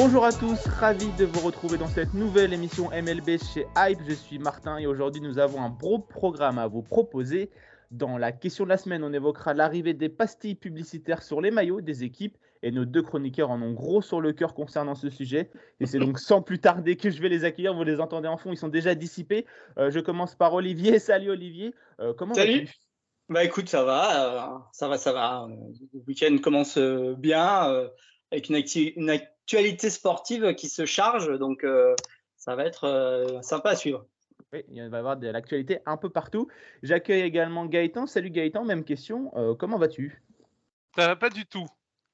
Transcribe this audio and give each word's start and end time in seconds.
Bonjour 0.00 0.24
à 0.24 0.30
tous, 0.30 0.64
ravi 0.68 1.10
de 1.18 1.24
vous 1.24 1.40
retrouver 1.40 1.76
dans 1.76 1.88
cette 1.88 2.14
nouvelle 2.14 2.52
émission 2.52 2.88
MLB 2.90 3.42
chez 3.42 3.66
Hype. 3.76 3.98
Je 4.06 4.14
suis 4.14 4.38
Martin 4.38 4.78
et 4.78 4.86
aujourd'hui 4.86 5.20
nous 5.20 5.40
avons 5.40 5.60
un 5.60 5.70
gros 5.70 5.98
programme 5.98 6.56
à 6.56 6.68
vous 6.68 6.82
proposer. 6.82 7.50
Dans 7.90 8.16
la 8.16 8.30
question 8.30 8.62
de 8.62 8.68
la 8.68 8.76
semaine, 8.76 9.02
on 9.02 9.12
évoquera 9.12 9.54
l'arrivée 9.54 9.94
des 9.94 10.08
pastilles 10.08 10.54
publicitaires 10.54 11.24
sur 11.24 11.40
les 11.40 11.50
maillots 11.50 11.80
des 11.80 12.04
équipes 12.04 12.38
et 12.62 12.70
nos 12.70 12.84
deux 12.84 13.02
chroniqueurs 13.02 13.50
en 13.50 13.60
ont 13.60 13.72
gros 13.72 14.00
sur 14.00 14.20
le 14.20 14.32
cœur 14.32 14.54
concernant 14.54 14.94
ce 14.94 15.10
sujet. 15.10 15.50
Et 15.80 15.86
c'est 15.86 15.98
donc 15.98 16.20
sans 16.20 16.42
plus 16.42 16.60
tarder 16.60 16.94
que 16.94 17.10
je 17.10 17.20
vais 17.20 17.28
les 17.28 17.42
accueillir. 17.42 17.74
Vous 17.74 17.82
les 17.82 17.98
entendez 17.98 18.28
en 18.28 18.36
fond, 18.36 18.52
ils 18.52 18.56
sont 18.56 18.68
déjà 18.68 18.94
dissipés. 18.94 19.46
Euh, 19.78 19.90
je 19.90 19.98
commence 19.98 20.36
par 20.36 20.54
Olivier. 20.54 20.98
Salut 21.00 21.30
Olivier. 21.30 21.74
Euh, 21.98 22.14
comment 22.16 22.34
Salut. 22.34 22.68
Bah 23.28 23.42
écoute, 23.42 23.68
ça 23.68 23.82
va, 23.82 24.54
euh, 24.54 24.58
ça 24.70 24.86
va, 24.86 24.96
ça 24.96 25.12
va. 25.12 25.42
Euh, 25.42 25.56
Le 25.92 26.00
week-end 26.06 26.36
commence 26.40 26.78
bien 26.78 27.90
avec 28.30 28.48
une, 28.48 28.56
acti- 28.56 28.92
une 28.96 29.10
actualité 29.10 29.90
sportive 29.90 30.54
qui 30.54 30.68
se 30.68 30.84
charge, 30.86 31.38
donc 31.38 31.64
euh, 31.64 31.94
ça 32.36 32.54
va 32.54 32.64
être 32.64 32.84
euh, 32.84 33.40
sympa 33.42 33.70
à 33.70 33.76
suivre. 33.76 34.06
Oui, 34.52 34.64
il 34.70 34.88
va 34.88 34.96
y 34.96 35.00
avoir 35.00 35.16
de 35.16 35.28
l'actualité 35.28 35.80
un 35.84 35.96
peu 35.96 36.08
partout. 36.08 36.48
J'accueille 36.82 37.22
également 37.22 37.66
Gaëtan. 37.66 38.06
Salut 38.06 38.30
Gaëtan, 38.30 38.64
même 38.64 38.84
question. 38.84 39.30
Euh, 39.36 39.54
comment 39.54 39.78
vas-tu? 39.78 40.22
Ça 40.96 41.06
va 41.08 41.16
pas 41.16 41.28
du 41.30 41.44
tout. 41.44 41.66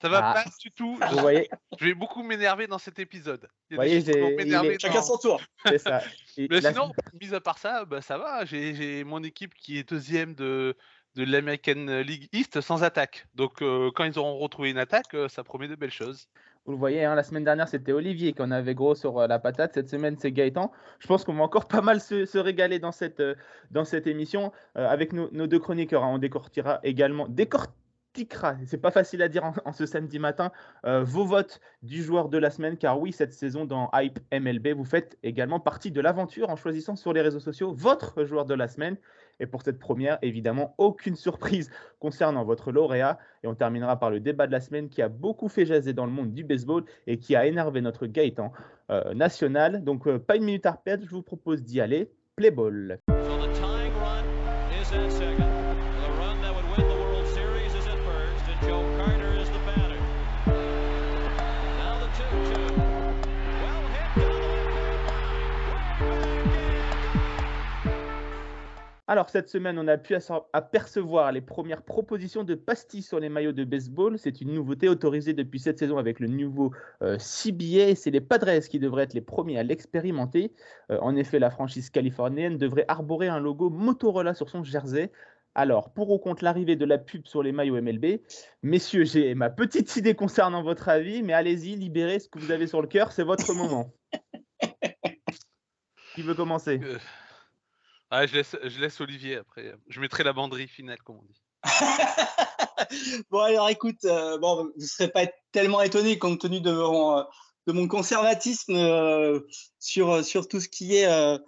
Ça 0.03 0.09
va 0.09 0.21
Ah. 0.31 0.35
pas 0.35 0.45
du 0.61 0.71
tout. 0.73 0.99
Vous 1.13 1.19
voyez, 1.19 1.49
Je 1.79 1.85
vais 1.87 1.95
beaucoup 1.95 2.23
m'énerver 2.25 2.67
dans 2.67 2.79
cet 2.79 2.99
épisode. 2.99 3.49
Il 3.71 3.75
y 3.75 3.77
a 3.77 3.77
Voyez, 3.77 4.03
des 4.03 4.11
est- 4.19 4.81
Chacun 4.81 5.01
son 5.03 5.17
tour. 5.17 5.41
c'est 5.65 5.79
ça. 5.79 6.03
Et 6.37 6.49
Mais 6.51 6.61
la- 6.61 6.73
sinon, 6.73 6.93
mis 7.21 7.33
à 7.33 7.41
part 7.41 7.59
ça, 7.59 7.85
bah, 7.85 8.03
ça 8.03 8.19
va. 8.19 8.45
J'ai 8.45 9.05
mon 9.05 9.23
équipe 9.23 9.55
qui 9.55 9.79
est 9.79 9.89
deuxième 9.89 10.35
de, 10.35 10.77
de 11.17 11.25
l'American 11.25 12.03
League 12.05 12.29
East 12.33 12.61
sans 12.61 12.83
attaque. 12.83 13.27
Donc 13.35 13.63
euh, 13.63 13.91
quand 13.95 14.05
ils 14.05 14.19
auront 14.19 14.39
retrouvé 14.39 14.71
une 14.71 14.79
attaque, 14.79 15.15
euh, 15.15 15.29
ça 15.29 15.45
promet 15.45 15.69
de 15.69 15.77
belles 15.77 15.91
choses. 15.91 16.29
Vous 16.67 16.73
le 16.73 16.79
voyez, 16.79 17.05
hein, 17.05 17.15
la 17.15 17.23
semaine 17.23 17.45
dernière, 17.45 17.69
c'était 17.69 17.93
Olivier 17.93 18.33
qui 18.33 18.41
en 18.41 18.51
avait 18.51 18.75
gros 18.75 18.95
sur 18.95 19.19
euh, 19.19 19.27
la 19.27 19.39
patate. 19.39 19.75
Cette 19.75 19.89
semaine, 19.89 20.17
c'est 20.19 20.33
Gaëtan. 20.33 20.73
Je 20.99 21.07
pense 21.07 21.25
qu'on 21.25 21.35
va 21.35 21.43
encore 21.43 21.69
pas 21.69 21.83
mal 21.83 22.01
se, 22.01 22.39
régaler 22.39 22.79
dans 22.79 22.93
cette, 22.93 23.23
dans 23.71 23.85
cette 23.85 24.07
émission 24.07 24.53
avec 24.75 25.13
nos, 25.13 25.29
deux 25.47 25.59
chroniqueurs. 25.59 26.03
hein. 26.03 26.13
On 26.15 26.19
décortira 26.19 26.81
également, 26.83 27.29
décortiquera, 27.29 28.57
c'est 28.67 28.79
pas 28.79 28.91
facile 28.91 29.23
à 29.23 29.29
dire 29.29 29.53
en, 29.65 29.73
ce 29.73 29.87
samedi 29.87 30.19
matin, 30.19 30.53
vos 30.85 31.25
votes 31.27 31.61
du 31.83 32.03
joueur 32.03 32.29
de 32.29 32.39
la 32.39 32.51
semaine. 32.51 32.79
Car 32.79 32.99
oui, 32.99 33.13
cette 33.13 33.33
saison 33.33 33.67
dans 33.67 33.91
Hype 33.93 34.19
MLB, 34.33 34.69
vous 34.69 34.85
faites 34.85 35.19
également 35.23 35.61
partie 35.61 35.91
de 35.91 36.01
l'aventure 36.01 36.49
en 36.49 36.57
choisissant 36.57 36.97
sur 36.97 37.13
les 37.13 37.21
réseaux 37.21 37.41
sociaux 37.41 37.75
votre 37.75 38.25
joueur 38.25 38.47
de 38.47 38.55
la 38.55 38.69
semaine. 38.69 38.97
Et 39.41 39.47
pour 39.47 39.63
cette 39.63 39.79
première, 39.79 40.19
évidemment, 40.23 40.75
aucune 40.79 41.17
surprise 41.17 41.71
concernant 41.99 42.45
votre 42.45 42.73
lauréat. 42.73 43.19
Et 43.43 43.47
on 43.47 43.55
terminera 43.55 43.99
par 43.99 44.11
le 44.11 44.21
débat 44.21 44.47
de 44.47 44.53
la 44.53 44.61
semaine 44.61 44.89
qui 44.89 45.03
a 45.03 45.09
beaucoup 45.09 45.49
fait 45.49 45.67
jaser 45.67 45.93
dans 45.93 46.07
le 46.07 46.13
monde 46.13 46.33
du 46.33 46.45
baseball 46.45 46.85
et 47.07 47.19
qui 47.19 47.37
a 47.37 47.47
énervé 47.47 47.81
notre 47.81 48.07
Gaëtan 48.07 48.53
euh, 48.91 49.15
national. 49.15 49.85
Donc, 49.85 50.07
euh, 50.07 50.19
pas 50.19 50.37
une 50.37 50.45
minute 50.45 50.67
à 50.67 50.73
perdre, 50.73 51.05
je 51.05 51.11
vous 51.11 51.23
propose 51.23 51.63
d'y 51.63 51.81
aller. 51.81 52.11
Play 52.37 52.51
ball. 52.51 52.99
Alors, 69.07 69.29
cette 69.29 69.51
semaine, 69.51 69.79
on 69.79 69.87
a 69.87 69.99
pu 69.99 70.17
apercevoir 70.55 71.31
les 71.31 71.43
premières 71.43 71.83
propositions 71.83 72.43
de 72.43 72.55
pastilles 72.55 73.03
sur 73.03 73.21
les 73.21 73.29
maillots 73.29 73.53
de 73.53 73.65
baseball. 73.65 74.19
C'est 74.19 74.41
une 74.41 74.55
nouveauté 74.55 74.89
autorisée 74.89 75.35
depuis 75.35 75.59
cette 75.59 75.79
saison 75.79 75.99
avec 75.99 76.21
le 76.21 76.27
nouveau 76.27 76.73
euh, 77.03 77.19
CBA. 77.19 77.97
C'est 77.97 78.11
les 78.11 78.23
Padres 78.23 78.67
qui 78.67 78.79
devraient 78.79 79.03
être 79.03 79.13
les 79.13 79.21
premiers 79.21 79.59
à 79.59 79.63
l'expérimenter. 79.63 80.53
Euh, 80.91 80.99
en 81.03 81.17
effet, 81.17 81.39
la 81.39 81.51
franchise 81.51 81.91
californienne 81.91 82.57
devrait 82.57 82.87
arborer 82.89 83.29
un 83.29 83.41
logo 83.41 83.69
Motorola 83.69 84.33
sur 84.33 84.49
son 84.49 84.65
jersey. 84.65 85.13
Alors, 85.55 85.93
pour 85.93 86.11
ou 86.11 86.19
contre 86.19 86.43
l'arrivée 86.43 86.77
de 86.77 86.87
la 86.87 86.97
pub 86.97 87.27
sur 87.27 87.43
les 87.43 87.53
maillots 87.53 87.81
MLB, 87.81 88.23
messieurs, 88.63 89.05
j'ai 89.05 89.35
ma 89.35 89.51
petite 89.51 89.95
idée 89.97 90.15
concernant 90.15 90.63
votre 90.63 90.89
avis, 90.89 91.23
mais 91.23 91.35
allez-y, 91.35 91.77
libérez 91.77 92.21
ce 92.21 92.29
que 92.29 92.39
vous 92.39 92.51
avez 92.51 92.67
sur 92.67 92.81
le 92.81 92.89
cœur, 92.89 93.13
c'est 93.13 93.23
votre 93.23 93.53
moment. 93.53 93.93
Qui 96.15 96.23
veut 96.23 96.35
commencer? 96.35 96.81
Euh, 96.83 96.99
ah, 98.11 98.27
je, 98.27 98.35
laisse, 98.35 98.57
je 98.63 99.03
Olivier 99.03 99.37
après. 99.37 99.75
Je 99.89 100.01
mettrai 100.01 100.25
la 100.25 100.33
banderie 100.33 100.69
finale, 100.69 100.99
comme 101.03 101.19
on 101.19 101.23
dit. 101.23 101.41
bon 103.31 103.41
alors 103.41 103.69
écoute, 103.71 104.05
euh, 104.05 104.39
bon, 104.39 104.65
vous 104.65 104.73
ne 104.77 104.87
serez 104.87 105.09
pas 105.09 105.27
tellement 105.53 105.81
étonné 105.83 106.19
compte 106.19 106.41
tenu 106.41 106.61
de 106.61 106.73
mon, 106.73 107.19
euh, 107.19 107.23
conservatisme 107.89 108.75
euh, 108.75 109.41
sur, 109.79 110.25
sur 110.25 110.49
tout 110.49 110.61
ce 110.61 110.69
qui 110.69 110.97
est 110.97 111.07
euh, 111.07 111.39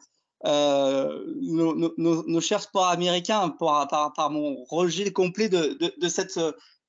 euh, 0.47 1.25
nos, 1.43 1.75
nos- 1.75 1.95
nos- 1.97 2.41
chers 2.41 2.63
sports 2.63 2.89
américains 2.89 3.51
par, 3.51 3.89
par, 3.89 4.13
par 4.13 4.31
mon 4.31 4.65
rejet 4.65 5.13
complet 5.13 5.49
de, 5.49 5.79
de, 5.79 5.93
cette 6.09 6.39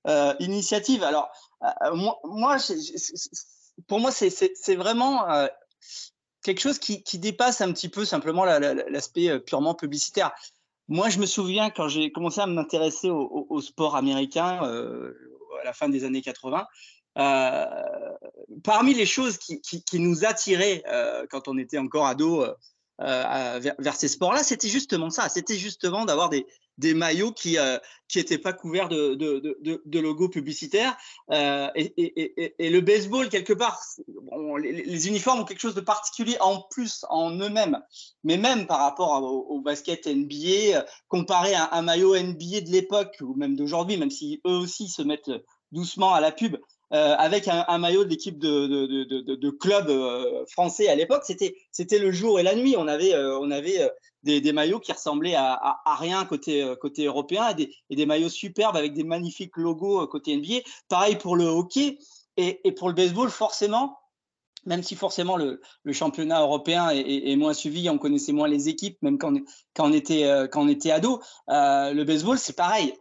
euh, 0.08 0.34
initiative. 0.40 1.04
Alors 1.04 1.30
euh, 1.64 1.96
moi, 1.96 2.18
pour 3.88 4.00
moi 4.00 4.12
c'est- 4.12 4.30
vraiment 4.76 5.30
euh, 5.32 5.48
quelque 6.48 6.62
chose 6.62 6.80
qui, 6.80 7.20
dépasse 7.20 7.60
un 7.60 7.74
petit 7.74 7.90
peu 7.90 8.06
simplement 8.06 8.46
la- 8.46 8.60
la- 8.60 8.74
l'aspect 8.74 9.30
euh, 9.30 9.40
purement 9.40 9.76
publicitaire. 9.76 10.32
Moi, 10.88 11.10
je 11.10 11.20
me 11.20 11.26
souviens 11.26 11.70
quand 11.70 11.90
j'ai 11.90 12.10
commencé 12.14 12.40
à 12.40 12.48
m'intéresser 12.48 13.10
au, 13.10 13.60
sport 13.60 13.98
américain 13.98 14.64
euh, 14.64 15.14
à 15.62 15.66
la 15.66 15.74
fin 15.74 15.90
des 15.90 16.06
années 16.06 16.22
80, 16.22 16.66
euh, 17.18 17.66
parmi 18.64 18.94
les 18.94 19.06
choses 19.06 19.38
qui, 19.38 19.60
nous 20.00 20.24
attiraient 20.24 20.82
quand 21.30 21.50
on 21.50 21.58
était 21.58 21.78
encore 21.78 22.06
ado 22.06 22.46
vers 23.00 23.96
ces 23.96 24.08
sports-là, 24.08 24.44
c'était 24.44 24.70
justement 24.70 25.10
ça. 25.10 25.28
C'était 25.28 25.58
justement 25.58 26.06
d'avoir 26.06 26.30
des, 26.30 26.46
des 26.78 26.94
maillots 26.94 27.32
qui 27.32 27.58
euh, 27.58 27.78
qui 28.08 28.20
n'étaient 28.20 28.38
pas 28.38 28.54
couverts 28.54 28.88
de, 28.88 29.16
de, 29.16 30.00
logos 30.00 30.30
publicitaires. 30.30 30.96
Euh, 31.32 31.68
et, 31.76 32.70
le 32.70 32.80
baseball, 32.80 33.28
quelque 33.28 33.52
part, 33.52 33.82
les, 34.62 35.08
uniformes 35.10 35.42
ont 35.42 35.46
quelque 35.46 35.60
chose 35.60 35.76
de 35.76 35.82
particulier 35.82 36.38
en 36.40 36.62
plus 36.62 37.06
en 37.10 37.32
eux-mêmes, 37.32 37.82
mais 38.24 38.38
même 38.38 38.66
par 38.66 38.80
rapport 38.80 39.22
au, 39.24 39.60
basket 39.60 40.08
NBA, 40.08 40.86
comparé 41.10 41.54
à 41.54 41.74
un 41.74 41.82
maillot 41.82 42.18
NBA 42.18 42.62
de 42.62 42.72
l'époque 42.72 43.18
ou 43.20 43.34
même 43.34 43.58
d'aujourd'hui, 43.58 43.98
même 43.98 44.12
si 44.12 44.40
eux 44.48 44.56
aussi 44.56 44.88
se 44.88 45.02
mettent 45.02 45.32
doucement 45.74 46.14
à 46.14 46.22
la 46.22 46.32
pub, 46.32 46.56
euh, 46.94 47.16
avec 47.18 47.50
un, 47.50 47.78
maillot 47.78 48.06
de 48.06 48.10
l'équipe 48.10 48.40
de, 48.40 48.68
de, 48.68 49.36
de, 49.36 49.50
club 49.50 49.92
français 50.48 50.88
à 50.88 50.96
l'époque, 50.96 51.26
c'était 51.26 52.00
le 52.00 52.12
jour 52.14 52.40
et 52.40 52.44
la 52.44 52.56
nuit. 52.56 52.76
On 52.78 52.88
avait 52.88 53.14
on 53.14 53.52
avait 53.52 53.92
des, 54.24 54.54
maillots 54.54 54.80
qui 54.80 54.92
ressemblaient 54.92 55.36
à, 55.36 55.82
rien 56.00 56.26
côté 56.26 56.64
euh, 56.64 56.76
côté 56.76 57.06
européen 57.06 57.50
et 57.50 57.56
des, 57.56 57.76
et 57.90 57.96
des 57.96 58.06
maillots 58.06 58.30
superbes 58.30 58.76
avec 58.76 58.94
des 58.94 59.04
magnifiques 59.04 59.58
logos 59.58 60.04
euh, 60.04 60.08
côté 60.08 60.36
NBA. 60.36 60.62
Pareil 60.90 61.16
pour 61.18 61.36
le 61.36 61.46
hockey 61.46 61.98
et, 62.38 62.62
et 62.68 62.72
pour 62.72 62.88
le 62.88 62.94
baseball, 62.94 63.30
forcément. 63.30 63.98
Même 64.68 64.84
si 64.84 64.96
forcément 64.96 65.38
le, 65.38 65.62
championnat 65.94 66.42
européen 66.42 66.90
est, 66.90 67.36
moins 67.38 67.54
suivi, 67.54 67.90
on 67.90 67.98
connaissait 67.98 68.34
moins 68.34 68.50
les 68.50 68.68
équipes, 68.68 69.02
même 69.02 69.18
quand 69.18 69.34
quand 69.74 69.90
on 69.90 69.94
était 69.94 70.26
euh, 70.26 70.46
quand 70.46 70.64
on 70.64 70.68
était 70.68 70.92
ado, 70.92 71.22
euh, 71.50 71.94
le 71.94 72.04
baseball 72.04 72.38
c'est 72.38 72.56
pareil. 72.56 72.94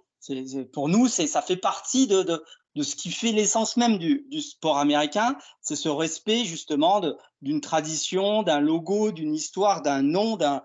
Pour 0.73 0.89
nous, 0.89 1.09
ça 1.09 1.43
fait 1.43 1.57
partie 1.57 2.07
de, 2.07 2.43
de 2.77 2.83
ce 2.83 2.95
qui 2.95 3.11
fait 3.11 3.33
l'essence 3.33 3.79
même 3.79 3.99
du, 3.99 4.27
sport 4.41 4.79
américain, 4.79 5.37
c'est 5.63 5.77
ce 5.77 5.89
respect 5.89 6.45
justement 6.45 7.01
d'une 7.41 7.63
tradition, 7.63 8.43
d'un 8.43 8.61
logo, 8.61 9.13
d'une 9.13 9.35
histoire, 9.35 9.81
d'un 9.81 10.03
nom, 10.03 10.37
d'un 10.37 10.63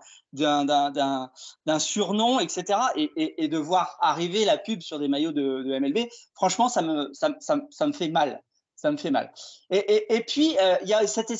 surnom, 1.78 2.38
etc. 2.38 2.78
Et, 2.96 3.48
de 3.48 3.58
voir 3.58 3.96
arriver 4.00 4.44
la 4.44 4.58
pub 4.58 4.82
sur 4.82 4.98
des 4.98 5.08
maillots 5.08 5.32
de, 5.32 5.78
MLB, 5.78 6.06
franchement, 6.34 6.68
ça 6.68 6.82
me, 6.82 7.92
fait 7.92 8.08
mal. 8.08 8.42
Ça 8.76 8.90
me 8.90 8.96
fait 8.96 9.12
mal. 9.12 9.32
Et, 9.70 10.24
puis, 10.26 10.56
euh, 10.60 10.76
il 10.82 10.88
y 10.88 10.94
a 10.94 11.06
cet, 11.06 11.30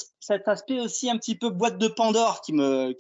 aspect 0.47 0.81
aussi 0.81 1.11
un 1.11 1.19
petit 1.19 1.35
peu 1.35 1.51
boîte 1.51 1.77
de 1.77 1.89
Pandore 1.89 2.41
qui 2.41 2.55
me, 2.55 2.95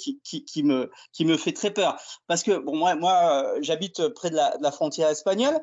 fait 1.38 1.52
très 1.52 1.70
peur. 1.70 1.96
Parce 2.26 2.42
que, 2.42 2.58
moi, 2.58 3.44
euh, 3.44 3.58
j'habite 3.62 4.08
près 4.08 4.28
de 4.28 4.36
la 4.36 4.72
frontière 4.72 5.08
espagnole. 5.08 5.58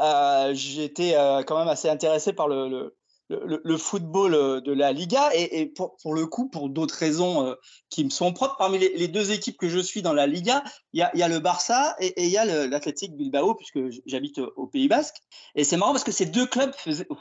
Euh, 0.00 0.54
J'étais 0.54 1.14
euh, 1.16 1.42
quand 1.44 1.58
même 1.58 1.68
assez 1.68 1.88
intéressé 1.88 2.32
par 2.32 2.48
le, 2.48 2.68
le, 2.68 2.96
le, 3.44 3.76
football 3.76 4.34
euh, 4.34 4.60
de 4.60 4.72
la 4.72 4.92
Liga 4.92 5.30
et, 5.34 5.66
pour, 5.66 6.14
le 6.14 6.26
coup, 6.26 6.48
pour 6.48 6.68
d'autres 6.68 6.94
raisons 6.94 7.46
euh, 7.46 7.54
qui 7.90 8.04
me 8.04 8.10
sont 8.10 8.32
propres, 8.32 8.56
parmi 8.56 8.78
les, 8.78 9.08
deux 9.08 9.32
équipes 9.32 9.56
que 9.56 9.68
je 9.68 9.78
suis 9.78 10.02
dans 10.02 10.12
la 10.12 10.26
Liga, 10.26 10.62
il 10.92 11.00
y 11.00 11.22
a, 11.22 11.28
le 11.28 11.38
Barça 11.38 11.96
et 12.00 12.24
il 12.24 12.30
y 12.30 12.36
a 12.36 12.44
l'Athletic 12.66 13.16
Bilbao, 13.16 13.54
puisque 13.54 13.78
j'habite 14.06 14.38
au 14.56 14.66
Pays 14.66 14.88
Basque. 14.88 15.16
Et 15.54 15.64
c'est 15.64 15.76
marrant 15.76 15.92
parce 15.92 16.04
que 16.04 16.12
ces 16.12 16.26
deux 16.26 16.46
clubs 16.46 16.72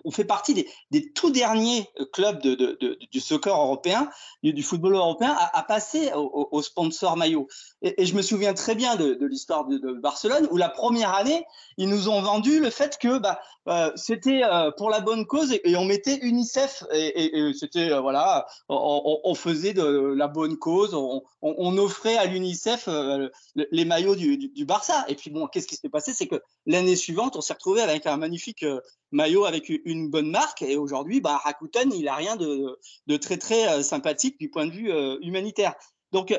ont 0.03 0.11
fait 0.11 0.25
partie 0.25 0.53
des, 0.91 1.11
tout 1.13 1.31
derniers 1.31 1.87
clubs 2.11 2.41
de, 2.41 2.77
du 3.11 3.19
soccer 3.19 3.55
européen, 3.55 4.09
du, 4.43 4.63
football 4.63 4.95
européen, 4.95 5.35
à, 5.53 5.63
passer 5.63 6.11
au, 6.15 6.61
sponsor 6.61 7.17
maillot. 7.17 7.47
Et, 7.81 8.05
je 8.05 8.15
me 8.15 8.21
souviens 8.21 8.53
très 8.53 8.75
bien 8.75 8.95
de, 8.95 9.25
l'histoire 9.25 9.65
de, 9.65 9.93
Barcelone, 9.93 10.47
où 10.51 10.57
la 10.57 10.69
première 10.69 11.13
année, 11.13 11.43
ils 11.77 11.89
nous 11.89 12.09
ont 12.09 12.21
vendu 12.21 12.59
le 12.59 12.69
fait 12.69 12.97
que 12.99 13.17
bah, 13.19 13.39
euh, 13.67 13.91
c'était 13.95 14.41
pour 14.77 14.89
la 14.89 14.99
bonne 14.99 15.25
cause 15.25 15.53
et, 15.63 15.75
on 15.75 15.85
mettait 15.85 16.02
UNICEF 16.11 16.83
et, 16.93 17.51
c'était 17.57 17.91
euh, 17.91 18.01
voilà, 18.01 18.45
on, 18.69 19.33
faisait 19.35 19.73
de 19.73 19.83
la 19.83 20.27
bonne 20.27 20.57
cause, 20.57 20.93
on, 20.93 21.77
offrait 21.77 22.17
à 22.17 22.25
l'UNICEF 22.25 22.87
euh, 22.87 23.29
les 23.55 23.85
maillots 23.85 24.15
du, 24.15 24.65
Barça. 24.65 25.05
Et 25.07 25.15
puis 25.15 25.29
bon, 25.29 25.47
qu'est-ce 25.47 25.67
qui 25.67 25.75
s'est 25.75 25.89
passé, 25.89 26.13
c'est 26.13 26.27
que 26.27 26.41
l'année 26.65 26.95
suivante, 26.95 27.35
on 27.35 27.41
s'est 27.41 27.53
retrouvé 27.53 27.81
avec 27.81 28.05
un 28.05 28.17
magnifique 28.17 28.63
euh, 28.63 28.79
maillot 29.11 29.45
avec 29.45 29.69
une 29.69 30.09
bonne 30.09 30.29
marque. 30.29 30.61
Et 30.61 30.77
aujourd'hui, 30.77 31.21
bah, 31.21 31.41
Rakuten, 31.43 31.91
il 31.93 32.07
a 32.07 32.15
rien 32.15 32.35
de, 32.35 32.77
très 33.17 33.37
très 33.37 33.83
sympathique 33.83 34.39
du 34.39 34.49
point 34.49 34.65
de 34.65 34.71
vue 34.71 34.91
humanitaire. 35.21 35.73
Donc 36.11 36.33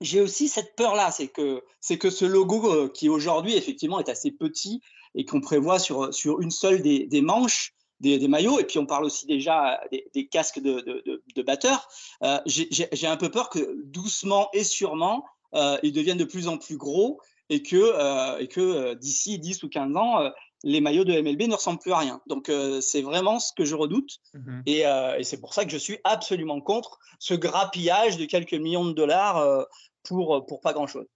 j'ai 0.00 0.20
aussi 0.20 0.48
cette 0.48 0.76
peur-là, 0.76 1.10
c'est 1.10 1.28
que, 1.28 1.62
c'est 1.80 1.96
que 1.98 2.10
ce 2.10 2.24
logo 2.24 2.88
qui 2.90 3.08
aujourd'hui 3.08 3.56
effectivement 3.56 3.98
est 3.98 4.10
assez 4.10 4.30
petit 4.30 4.80
et 5.14 5.24
qu'on 5.24 5.40
prévoit 5.40 5.78
sur, 5.78 6.12
sur 6.12 6.42
une 6.42 6.50
seule 6.50 6.82
des 6.82 7.20
manches, 7.22 7.72
des, 8.00 8.28
maillots, 8.28 8.58
et 8.58 8.64
puis 8.64 8.78
on 8.78 8.86
parle 8.86 9.04
aussi 9.04 9.26
déjà 9.26 9.80
des, 10.14 10.26
casques 10.28 10.60
de, 10.60 11.02
de, 11.34 11.42
batteurs, 11.42 11.88
euh, 12.22 12.38
j'ai 12.46 13.06
un 13.06 13.16
peu 13.16 13.30
peur 13.30 13.50
que 13.50 13.76
doucement 13.84 14.48
et 14.52 14.64
sûrement, 14.64 15.24
euh, 15.54 15.78
ils 15.82 15.92
deviennent 15.92 16.18
de 16.18 16.24
plus 16.24 16.48
en 16.48 16.58
plus 16.58 16.76
gros 16.76 17.20
et 17.48 17.62
que, 17.62 17.76
euh, 17.76 18.38
et 18.38 18.48
que 18.48 18.94
d'ici 18.94 19.38
10 19.38 19.62
ou 19.62 19.68
15 19.68 19.96
ans, 19.96 20.30
les 20.64 20.80
maillots 20.80 21.04
de 21.04 21.12
MLB 21.20 21.42
ne 21.42 21.54
ressemblent 21.54 21.78
plus 21.78 21.92
à 21.92 21.98
rien. 21.98 22.20
Donc 22.26 22.50
c'est 22.80 23.02
vraiment 23.02 23.38
ce 23.38 23.52
que 23.52 23.64
je 23.64 23.74
redoute, 23.74 24.18
mhm. 24.34 24.62
et, 24.66 24.80
et 24.80 25.24
c'est 25.24 25.40
pour 25.40 25.54
ça 25.54 25.64
que 25.64 25.70
je 25.70 25.78
suis 25.78 25.98
absolument 26.04 26.60
contre 26.60 26.98
ce 27.18 27.34
grappillage 27.34 28.16
de 28.16 28.24
quelques 28.24 28.54
millions 28.54 28.84
de 28.84 28.92
dollars 28.92 29.66
pour, 30.02 30.44
pour 30.46 30.60
pas 30.60 30.72
grand-chose. 30.72 31.06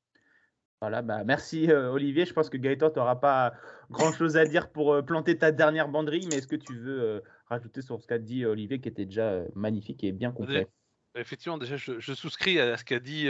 Voilà, 0.80 1.02
bah 1.02 1.24
merci 1.24 1.70
Olivier. 1.70 2.24
Je 2.24 2.32
pense 2.32 2.48
que 2.48 2.56
Gaëtan, 2.56 2.90
tu 2.90 2.98
n'auras 2.98 3.16
pas 3.16 3.52
grand 3.90 4.12
chose 4.12 4.38
à 4.38 4.46
dire 4.46 4.72
pour 4.72 5.04
planter 5.04 5.36
ta 5.36 5.52
dernière 5.52 5.88
banderie, 5.88 6.26
mais 6.26 6.38
est-ce 6.38 6.46
que 6.46 6.56
tu 6.56 6.74
veux 6.74 7.22
rajouter 7.46 7.82
sur 7.82 8.00
ce 8.00 8.06
qu'a 8.06 8.18
dit 8.18 8.46
Olivier 8.46 8.80
qui 8.80 8.88
était 8.88 9.04
déjà 9.04 9.42
magnifique 9.54 10.02
et 10.04 10.12
bien 10.12 10.32
complet? 10.32 10.68
Effectivement, 11.16 11.58
déjà, 11.58 11.76
je, 11.76 12.14
souscris 12.14 12.60
à 12.60 12.76
ce 12.76 12.84
qu'a 12.84 13.00
dit 13.00 13.28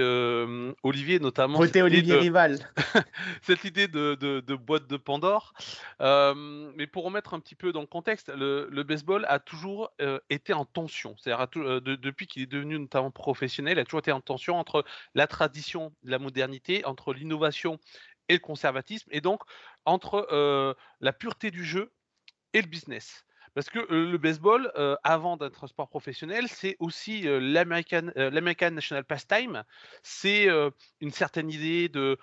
Olivier, 0.83 1.19
notamment. 1.19 1.59
Votez 1.59 1.81
Olivier 1.81 2.17
Rival. 2.17 2.59
cette 3.43 3.65
idée 3.65 3.89
de, 3.89 4.55
boîte 4.55 4.87
de 4.87 4.99
Pandore. 4.99 5.55
mais 5.99 6.87
pour 6.87 7.05
remettre 7.05 7.33
un 7.33 7.41
petit 7.41 7.55
peu 7.55 7.73
dans 7.73 7.81
le 7.81 7.87
contexte, 7.87 8.31
le, 8.35 8.83
baseball 8.83 9.25
a 9.29 9.39
toujours 9.39 9.91
été 10.29 10.53
en 10.53 10.67
tension. 10.67 11.17
C'est-à-dire, 11.19 11.49
depuis 11.81 12.27
qu'il 12.27 12.43
est 12.43 12.47
devenu 12.47 12.79
notamment 12.79 13.11
professionnel, 13.11 13.79
il 13.79 13.81
a 13.81 13.85
toujours 13.85 14.01
été 14.01 14.13
en 14.13 14.21
tension 14.21 14.59
entre 14.59 14.85
la 15.15 15.27
tradition, 15.27 15.93
la 16.03 16.19
modernité, 16.19 16.85
entre 16.85 17.15
l'innovation 17.15 17.79
et 18.29 18.35
le 18.35 18.41
conservatisme, 18.41 19.09
et 19.11 19.23
donc 19.23 19.43
entre 19.87 20.77
la 21.01 21.13
pureté 21.15 21.51
du 21.51 21.65
jeu 21.65 21.93
et 22.53 22.61
le 22.61 22.69
business. 22.69 23.25
Parce 23.61 23.69
que 23.69 23.93
le 23.93 24.17
baseball, 24.17 24.73
avant 25.05 25.37
d'être 25.37 25.65
un 25.65 25.67
sport 25.67 25.91
professionnel, 25.91 26.49
c'est 26.49 26.77
aussi 26.79 27.25
l'American, 27.27 28.11
National 28.71 29.05
Pastime. 29.05 29.65
C'est 30.03 30.49
une 31.03 31.11
certaine 31.11 31.51
idée 31.51 31.91
de, 31.91 32.17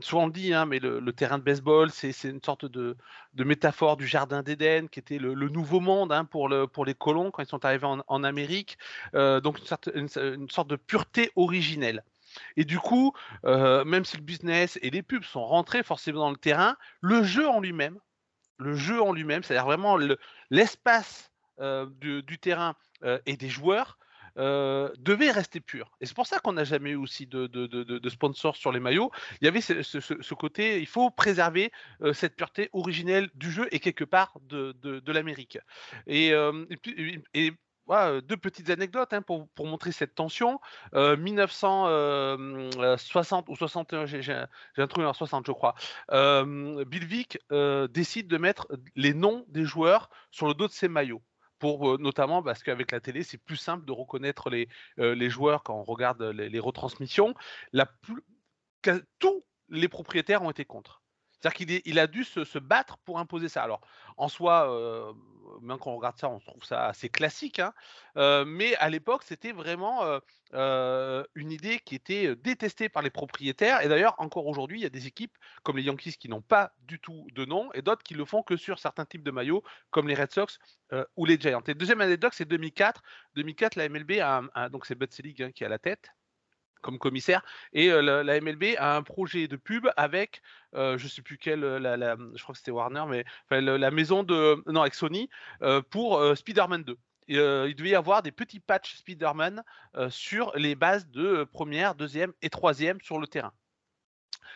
souvent 0.00 0.22
on 0.22 0.26
le 0.26 0.32
dit, 0.32 0.54
hein, 0.54 0.64
mais 0.64 0.78
le, 0.78 1.12
terrain 1.12 1.38
de 1.38 1.42
baseball, 1.42 1.90
c'est 1.90 2.12
une 2.22 2.40
sorte 2.40 2.66
de, 2.66 2.96
métaphore 3.36 3.96
du 3.96 4.06
jardin 4.06 4.44
d'Éden, 4.44 4.86
qui 4.86 5.00
était 5.00 5.18
le, 5.18 5.34
nouveau 5.48 5.80
monde 5.80 6.12
hein, 6.12 6.24
pour 6.24 6.48
les 6.48 6.94
colons 6.94 7.32
quand 7.32 7.42
ils 7.42 7.48
sont 7.48 7.64
arrivés 7.64 7.88
en, 8.06 8.22
Amérique. 8.22 8.78
donc 9.12 9.58
une 9.58 9.66
sorte, 9.66 9.90
une, 9.92 10.48
sorte 10.50 10.68
de 10.68 10.76
pureté 10.76 11.32
originelle. 11.34 12.04
Et 12.56 12.64
du 12.64 12.78
coup, 12.78 13.12
même 13.42 14.04
si 14.04 14.18
le 14.18 14.22
business 14.22 14.78
et 14.82 14.90
les 14.90 15.02
pubs 15.02 15.24
sont 15.24 15.44
rentrés 15.44 15.82
forcément 15.82 16.20
dans 16.20 16.30
le 16.30 16.36
terrain, 16.36 16.76
le 17.00 17.24
jeu 17.24 17.48
en 17.48 17.58
lui-même, 17.58 17.98
le 18.58 18.74
jeu 18.74 19.02
en 19.02 19.12
lui-même, 19.12 19.42
c'est-à-dire 19.42 19.66
vraiment 19.66 19.98
l'espace 20.50 21.30
du, 21.58 22.38
terrain 22.40 22.74
et 23.26 23.36
des 23.36 23.48
joueurs, 23.48 23.98
devait 24.36 25.30
rester 25.30 25.60
pur. 25.60 25.96
Et 26.00 26.06
c'est 26.06 26.14
pour 26.14 26.26
ça 26.26 26.40
qu'on 26.40 26.52
n'a 26.52 26.64
jamais 26.64 26.90
eu 26.90 26.96
aussi 26.96 27.26
de, 27.26 28.08
sponsors 28.08 28.56
sur 28.56 28.72
les 28.72 28.80
maillots. 28.80 29.10
Il 29.40 29.44
y 29.44 29.48
avait 29.48 29.60
ce, 29.60 30.34
côté, 30.34 30.80
il 30.80 30.86
faut 30.86 31.10
préserver 31.10 31.72
cette 32.12 32.36
pureté 32.36 32.70
originelle 32.72 33.30
du 33.34 33.50
jeu 33.50 33.68
et 33.70 33.80
quelque 33.80 34.04
part 34.04 34.36
de, 34.42 35.12
l'Amérique. 35.12 35.58
Et, 36.06 36.32
et, 37.34 37.52
deux 37.88 38.36
petites 38.36 38.70
anecdotes 38.70 39.12
hein, 39.12 39.22
pour, 39.22 39.48
montrer 39.58 39.90
cette 39.92 40.14
tension. 40.14 40.60
1960 40.94 43.48
ou 43.48 43.56
61, 43.56 44.06
j'ai 44.06 44.44
un 44.76 44.86
truc 44.86 45.04
en 45.04 45.12
60, 45.12 45.46
je 45.46 45.52
crois. 45.52 45.74
Bill 46.10 47.04
Vick 47.04 47.38
décide 47.90 48.28
de 48.28 48.38
mettre 48.38 48.68
les 48.96 49.12
noms 49.14 49.44
des 49.48 49.64
joueurs 49.64 50.10
sur 50.30 50.48
le 50.48 50.54
dos 50.54 50.66
de 50.66 50.72
ses 50.72 50.88
maillots. 50.88 51.22
Pour, 51.60 51.98
notamment 51.98 52.42
parce 52.42 52.62
qu'avec 52.62 52.90
la 52.90 53.00
télé, 53.00 53.22
c'est 53.22 53.38
plus 53.38 53.56
simple 53.56 53.86
de 53.86 53.92
reconnaître 53.92 54.50
les, 54.50 54.68
joueurs 55.30 55.62
quand 55.62 55.76
on 55.76 55.84
regarde 55.84 56.22
les, 56.22 56.58
retransmissions. 56.58 57.34
Tous 59.18 59.44
les 59.68 59.88
propriétaires 59.88 60.42
ont 60.42 60.50
été 60.50 60.64
contre. 60.64 61.03
C'est-à-dire 61.44 61.82
qu'il 61.82 61.98
a 61.98 62.06
dû 62.06 62.24
se, 62.24 62.58
battre 62.58 62.96
pour 63.04 63.18
imposer 63.18 63.50
ça. 63.50 63.62
Alors, 63.62 63.82
en 64.16 64.28
soi, 64.28 64.72
euh, 64.72 65.12
même 65.60 65.76
quand 65.76 65.90
on 65.90 65.96
regarde 65.96 66.16
ça, 66.16 66.30
on 66.30 66.40
trouve 66.40 66.64
ça 66.64 66.86
assez 66.86 67.10
classique. 67.10 67.58
Hein, 67.58 67.74
euh, 68.16 68.46
mais 68.46 68.74
à 68.76 68.88
l'époque, 68.88 69.24
c'était 69.24 69.52
vraiment 69.52 70.02
euh, 70.54 71.24
une 71.34 71.52
idée 71.52 71.80
qui 71.80 71.96
était 71.96 72.34
détestée 72.34 72.88
par 72.88 73.02
les 73.02 73.10
propriétaires. 73.10 73.82
Et 73.82 73.88
d'ailleurs, 73.88 74.14
encore 74.16 74.46
aujourd'hui, 74.46 74.80
il 74.80 74.82
y 74.84 74.86
a 74.86 74.90
des 74.90 75.06
équipes 75.06 75.36
comme 75.64 75.76
les 75.76 75.82
Yankees 75.82 76.16
qui 76.18 76.30
n'ont 76.30 76.40
pas 76.40 76.72
du 76.84 76.98
tout 76.98 77.26
de 77.34 77.44
nom 77.44 77.70
et 77.74 77.82
d'autres 77.82 78.02
qui 78.02 78.14
le 78.14 78.24
font 78.24 78.42
que 78.42 78.56
sur 78.56 78.78
certains 78.78 79.04
types 79.04 79.22
de 79.22 79.30
maillots, 79.30 79.62
comme 79.90 80.08
les 80.08 80.14
Red 80.14 80.32
Sox 80.32 80.58
ou 81.16 81.26
les 81.26 81.38
Giants. 81.38 81.62
Et 81.66 81.74
deuxième 81.74 82.00
anecdote, 82.00 82.32
c'est 82.34 82.48
2004. 82.48 83.02
2004, 83.34 83.76
la 83.76 83.88
MLB 83.90 84.12
a, 84.22 84.68
donc 84.70 84.86
c'est 84.86 84.94
Bud 84.94 85.12
Selig 85.12 85.42
hein, 85.42 85.50
qui 85.52 85.62
à 85.66 85.68
la 85.68 85.78
tête 85.78 86.08
comme 86.84 86.98
commissaire. 86.98 87.42
Et 87.72 87.88
la, 87.88 88.40
MLB 88.40 88.76
a 88.78 88.96
un 88.96 89.02
projet 89.02 89.48
de 89.48 89.56
pub 89.56 89.88
avec, 89.96 90.42
je 90.74 90.96
je 90.98 91.08
sais 91.08 91.22
plus 91.22 91.38
quelle, 91.38 91.60
la, 91.60 92.16
je 92.34 92.42
crois 92.42 92.52
que 92.52 92.58
c'était 92.58 92.70
Warner, 92.70 93.04
mais 93.08 93.24
la 93.50 93.90
maison 93.90 94.22
de, 94.22 94.62
non, 94.70 94.82
avec 94.82 94.94
Sony 94.94 95.28
pour 95.90 96.36
Spider-Man 96.36 96.84
2. 96.84 96.98
il 97.28 97.74
devait 97.74 97.90
y 97.90 97.94
avoir 97.94 98.22
des 98.22 98.32
petits 98.32 98.60
patchs 98.60 98.96
Spider-Man 98.96 99.64
sur 100.10 100.52
les 100.56 100.74
bases 100.74 101.08
de 101.08 101.44
première, 101.44 101.94
deuxième 101.94 102.32
et 102.42 102.50
troisième 102.50 103.00
sur 103.00 103.18
le 103.18 103.26
terrain. 103.26 103.52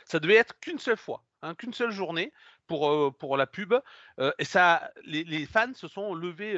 Ça 0.04 0.20
devait 0.20 0.36
être 0.36 0.58
qu'une 0.60 0.78
seule 0.78 0.96
fois, 0.96 1.24
hein, 1.42 1.54
qu'une 1.54 1.74
seule 1.74 1.90
journée 1.90 2.32
pour, 2.66 3.16
pour 3.16 3.36
la 3.36 3.46
pub. 3.46 3.74
et 4.38 4.44
ça, 4.44 4.90
les, 5.04 5.24
les, 5.24 5.46
fans 5.46 5.74
se 5.74 5.88
sont 5.88 6.14
levés 6.14 6.56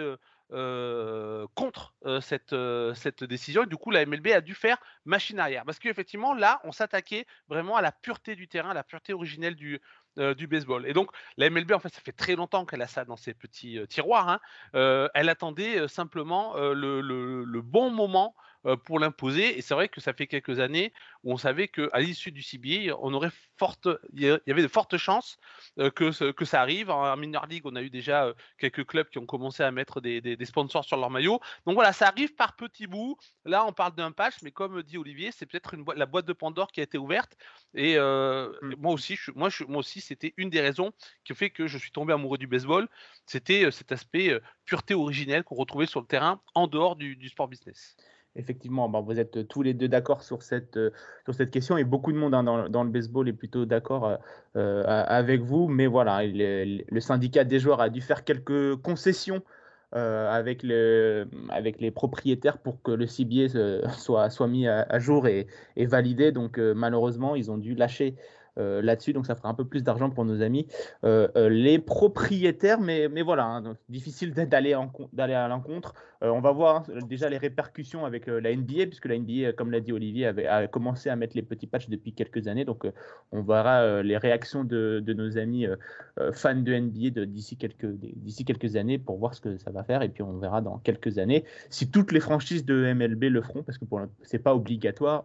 euh, 0.52 1.46
contre 1.54 1.94
euh, 2.06 2.20
cette, 2.20 2.52
euh, 2.52 2.92
cette 2.94 3.22
décision. 3.22 3.64
Du 3.66 3.76
coup, 3.76 3.92
la 3.92 4.04
MLB 4.04 4.28
a 4.28 4.40
dû 4.40 4.56
faire 4.56 4.78
machine 5.04 5.38
arrière. 5.38 5.64
Parce 5.64 5.78
qu'effectivement, 5.78 6.34
là, 6.34 6.60
on 6.64 6.72
s'attaquait 6.72 7.24
vraiment 7.48 7.76
à 7.76 7.82
la 7.82 7.92
pureté 7.92 8.34
du 8.34 8.48
terrain, 8.48 8.70
à 8.70 8.74
la 8.74 8.82
pureté 8.82 9.12
originelle 9.12 9.54
du, 9.54 9.80
baseball. 10.16 10.86
Et 10.88 10.92
donc, 10.92 11.12
la 11.36 11.50
MLB, 11.50 11.70
en 11.70 11.78
fait, 11.78 11.94
ça 11.94 12.00
fait 12.00 12.12
très 12.12 12.34
longtemps 12.34 12.66
qu'elle 12.66 12.82
a 12.82 12.88
ça 12.88 13.04
dans 13.04 13.16
ses 13.16 13.32
petits 13.32 13.78
tiroirs. 13.88 14.28
Hein. 14.28 15.08
elle 15.14 15.28
attendait 15.28 15.86
simplement 15.86 16.56
le, 16.56 17.00
le, 17.00 17.44
le, 17.44 17.62
bon 17.62 17.90
moment 17.90 18.34
pour 18.84 18.98
l'imposer. 18.98 19.58
Et 19.58 19.62
c'est 19.62 19.74
vrai 19.74 19.88
que 19.88 20.00
ça 20.00 20.12
fait 20.12 20.26
quelques 20.26 20.60
années 20.60 20.92
où 21.24 21.32
on 21.32 21.36
savait 21.36 21.68
qu'à 21.68 21.98
l'issue 21.98 22.32
du 22.32 22.42
CBA, 22.42 22.96
on 23.00 23.12
aurait 23.14 23.30
forte, 23.58 23.88
il 24.14 24.22
y 24.22 24.50
avait 24.50 24.62
de 24.62 24.68
fortes 24.68 24.96
chances 24.96 25.38
que, 25.76 26.30
que 26.30 26.44
ça 26.44 26.60
arrive. 26.60 26.90
En 26.90 27.16
Minor 27.16 27.46
League, 27.46 27.62
on 27.64 27.76
a 27.76 27.82
eu 27.82 27.90
déjà 27.90 28.32
quelques 28.58 28.86
clubs 28.86 29.08
qui 29.08 29.18
ont 29.18 29.26
commencé 29.26 29.62
à 29.62 29.70
mettre 29.70 30.00
des, 30.00 30.20
des, 30.20 30.44
sponsors 30.44 30.84
sur 30.84 30.96
leur 30.96 31.10
maillot. 31.10 31.40
Donc 31.66 31.74
voilà, 31.74 31.92
ça 31.92 32.08
arrive 32.08 32.34
par 32.34 32.56
petits 32.56 32.86
bouts. 32.86 33.16
Là, 33.44 33.64
on 33.66 33.72
parle 33.72 33.94
d'un 33.94 34.12
patch, 34.12 34.36
mais 34.42 34.50
comme 34.50 34.82
dit 34.82 34.98
Olivier, 34.98 35.30
c'est 35.32 35.46
peut-être 35.46 35.74
une 35.74 35.84
la 35.94 36.06
boîte 36.06 36.26
de 36.26 36.32
Pandore 36.32 36.72
qui 36.72 36.80
a 36.80 36.82
été 36.82 36.98
ouverte. 36.98 37.36
Et 37.74 37.98
mmh. 37.98 38.74
moi 38.78 38.92
aussi, 38.92 39.16
je, 39.16 39.30
moi, 39.32 39.48
je, 39.48 39.64
moi 39.64 39.78
aussi, 39.78 40.00
c'était 40.00 40.34
une 40.36 40.50
des 40.50 40.60
raisons 40.60 40.92
qui 41.24 41.34
fait 41.34 41.50
que 41.50 41.66
je 41.66 41.78
suis 41.78 41.92
tombé 41.92 42.12
amoureux 42.12 42.38
du 42.38 42.46
baseball. 42.46 42.88
C'était 43.26 43.70
cet 43.70 43.92
aspect 43.92 44.40
pureté 44.64 44.94
originelle 44.94 45.44
qu'on 45.44 45.56
retrouvait 45.56 45.86
sur 45.86 46.00
le 46.00 46.06
terrain 46.06 46.40
en 46.54 46.66
dehors 46.66 46.96
du, 46.96 47.16
du 47.16 47.28
sport 47.28 47.48
business. 47.48 47.96
Effectivement, 48.36 48.88
bah, 48.88 49.00
vous 49.00 49.18
êtes 49.18 49.48
tous 49.48 49.62
les 49.62 49.74
deux 49.74 49.88
d'accord 49.88 50.22
sur 50.22 50.42
cette, 50.42 50.76
euh, 50.76 50.90
sur 51.24 51.34
cette 51.34 51.50
question 51.50 51.76
et 51.76 51.84
beaucoup 51.84 52.12
de 52.12 52.16
monde 52.16 52.32
hein, 52.32 52.44
dans, 52.44 52.84
le 52.84 52.90
baseball 52.90 53.28
est 53.28 53.32
plutôt 53.32 53.64
d'accord 53.64 54.06
euh, 54.06 54.16
euh, 54.56 54.84
avec 54.86 55.42
vous. 55.42 55.66
Mais 55.66 55.88
voilà, 55.88 56.20
le 56.24 57.00
syndicat 57.00 57.42
des 57.42 57.58
joueurs 57.58 57.80
a 57.80 57.88
dû 57.88 58.00
faire 58.00 58.24
quelques 58.24 58.76
concessions 58.76 59.42
avec, 59.92 60.62
le, 60.62 61.26
avec 61.48 61.80
les 61.80 61.90
propriétaires 61.90 62.58
pour 62.58 62.80
que 62.80 62.92
le 62.92 63.06
CBA 63.08 63.88
soit, 63.90 64.30
soit 64.30 64.46
mis 64.46 64.68
à, 64.68 64.98
jour 65.00 65.26
et 65.26 65.48
validé. 65.76 66.30
Donc 66.30 66.58
malheureusement, 66.58 67.34
ils 67.34 67.50
ont 67.50 67.58
dû 67.58 67.74
lâcher 67.74 68.14
euh, 68.58 68.82
là-dessus, 68.82 69.12
donc 69.12 69.26
ça 69.26 69.34
fera 69.34 69.48
un 69.48 69.54
peu 69.54 69.64
plus 69.64 69.82
d'argent 69.82 70.10
pour 70.10 70.24
nos 70.24 70.42
amis 70.42 70.66
euh, 71.04 71.28
euh, 71.36 71.48
les 71.48 71.78
propriétaires, 71.78 72.80
mais, 72.80 73.08
mais 73.08 73.22
voilà, 73.22 73.44
hein, 73.44 73.76
difficile 73.88 74.34
d'aller 74.34 74.72
à 74.72 75.48
l'encontre. 75.48 75.94
on 76.20 76.40
va 76.40 76.52
voir 76.52 76.76
hein, 76.76 76.98
déjà 77.08 77.28
les 77.28 77.38
répercussions 77.38 78.04
avec 78.04 78.26
la 78.26 78.54
NBA, 78.54 78.86
puisque 78.86 79.06
la 79.06 79.18
NBA, 79.18 79.52
comme 79.52 79.70
l'a 79.70 79.80
dit 79.80 79.92
Olivier, 79.92 80.26
avait 80.26 80.46
a 80.46 80.66
commencé 80.66 81.10
à 81.10 81.16
mettre 81.16 81.36
les 81.36 81.42
petits 81.42 81.66
patchs 81.66 81.88
depuis 81.88 82.12
quelques 82.12 82.48
années, 82.48 82.64
donc 82.64 82.86
on 83.32 83.42
verra 83.42 84.02
les 84.02 84.16
réactions 84.16 84.64
de, 84.64 85.00
de 85.04 85.12
nos 85.12 85.38
amis 85.38 85.66
fans 86.32 86.54
de 86.54 86.74
NBA 86.74 87.26
d'ici 87.26 87.56
quelques, 87.56 87.88
quelques 88.46 88.76
années 88.76 88.98
pour 88.98 89.18
voir 89.18 89.34
ce 89.34 89.40
que 89.40 89.58
ça 89.58 89.70
va 89.70 89.84
faire, 89.84 90.02
et 90.02 90.08
puis 90.08 90.22
on 90.22 90.38
verra 90.38 90.60
dans 90.60 90.78
quelques 90.78 91.18
années 91.18 91.44
si 91.68 91.90
toutes 91.90 92.12
les 92.12 92.20
franchises 92.20 92.64
de 92.64 92.92
MLB 92.92 93.24
le 93.24 93.42
feront, 93.42 93.62
parce 93.62 93.78
que 93.78 93.84
ce 94.22 94.36
n'est 94.36 94.42
pas 94.42 94.54
obligatoire 94.54 95.24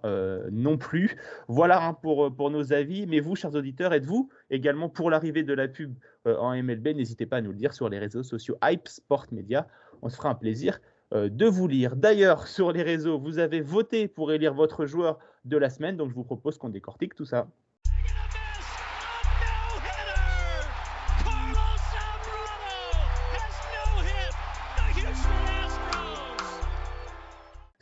non 0.51 0.77
plus. 0.77 1.17
Voilà 1.47 1.83
hein, 1.83 1.93
pour, 1.93 2.33
pour 2.33 2.51
nos 2.51 2.73
avis. 2.73 3.05
Mais 3.07 3.14
vous, 3.19 3.35
chers 3.35 3.53
auditeurs, 3.55 3.93
êtes-vous 3.93 4.29
également 4.49 4.89
pour 4.89 5.09
l'arrivée 5.09 5.43
de 5.43 5.53
la 5.53 5.67
pub 5.67 5.95
euh, 6.27 6.37
en 6.37 6.55
MLB 6.55 6.89
N'hésitez 6.89 7.25
pas 7.25 7.37
à 7.37 7.41
nous 7.41 7.51
le 7.51 7.57
dire 7.57 7.73
sur 7.73 7.89
les 7.89 7.99
réseaux 7.99 8.23
sociaux 8.23 8.57
Hype 8.63 8.87
Sport 8.87 9.27
Media. 9.31 9.67
On 10.01 10.09
se 10.09 10.15
fera 10.15 10.29
un 10.29 10.35
plaisir 10.35 10.79
euh, 11.13 11.29
de 11.29 11.45
vous 11.45 11.67
lire. 11.67 11.95
D'ailleurs, 11.95 12.47
sur 12.47 12.71
les 12.71 12.83
réseaux, 12.83 13.19
vous 13.19 13.39
avez 13.39 13.61
voté 13.61 14.07
pour 14.07 14.31
élire 14.31 14.53
votre 14.53 14.85
joueur 14.85 15.19
de 15.45 15.57
la 15.57 15.69
semaine, 15.69 15.97
donc 15.97 16.09
je 16.09 16.15
vous 16.15 16.23
propose 16.23 16.57
qu'on 16.57 16.69
décortique 16.69 17.15
tout 17.15 17.25
ça. 17.25 17.47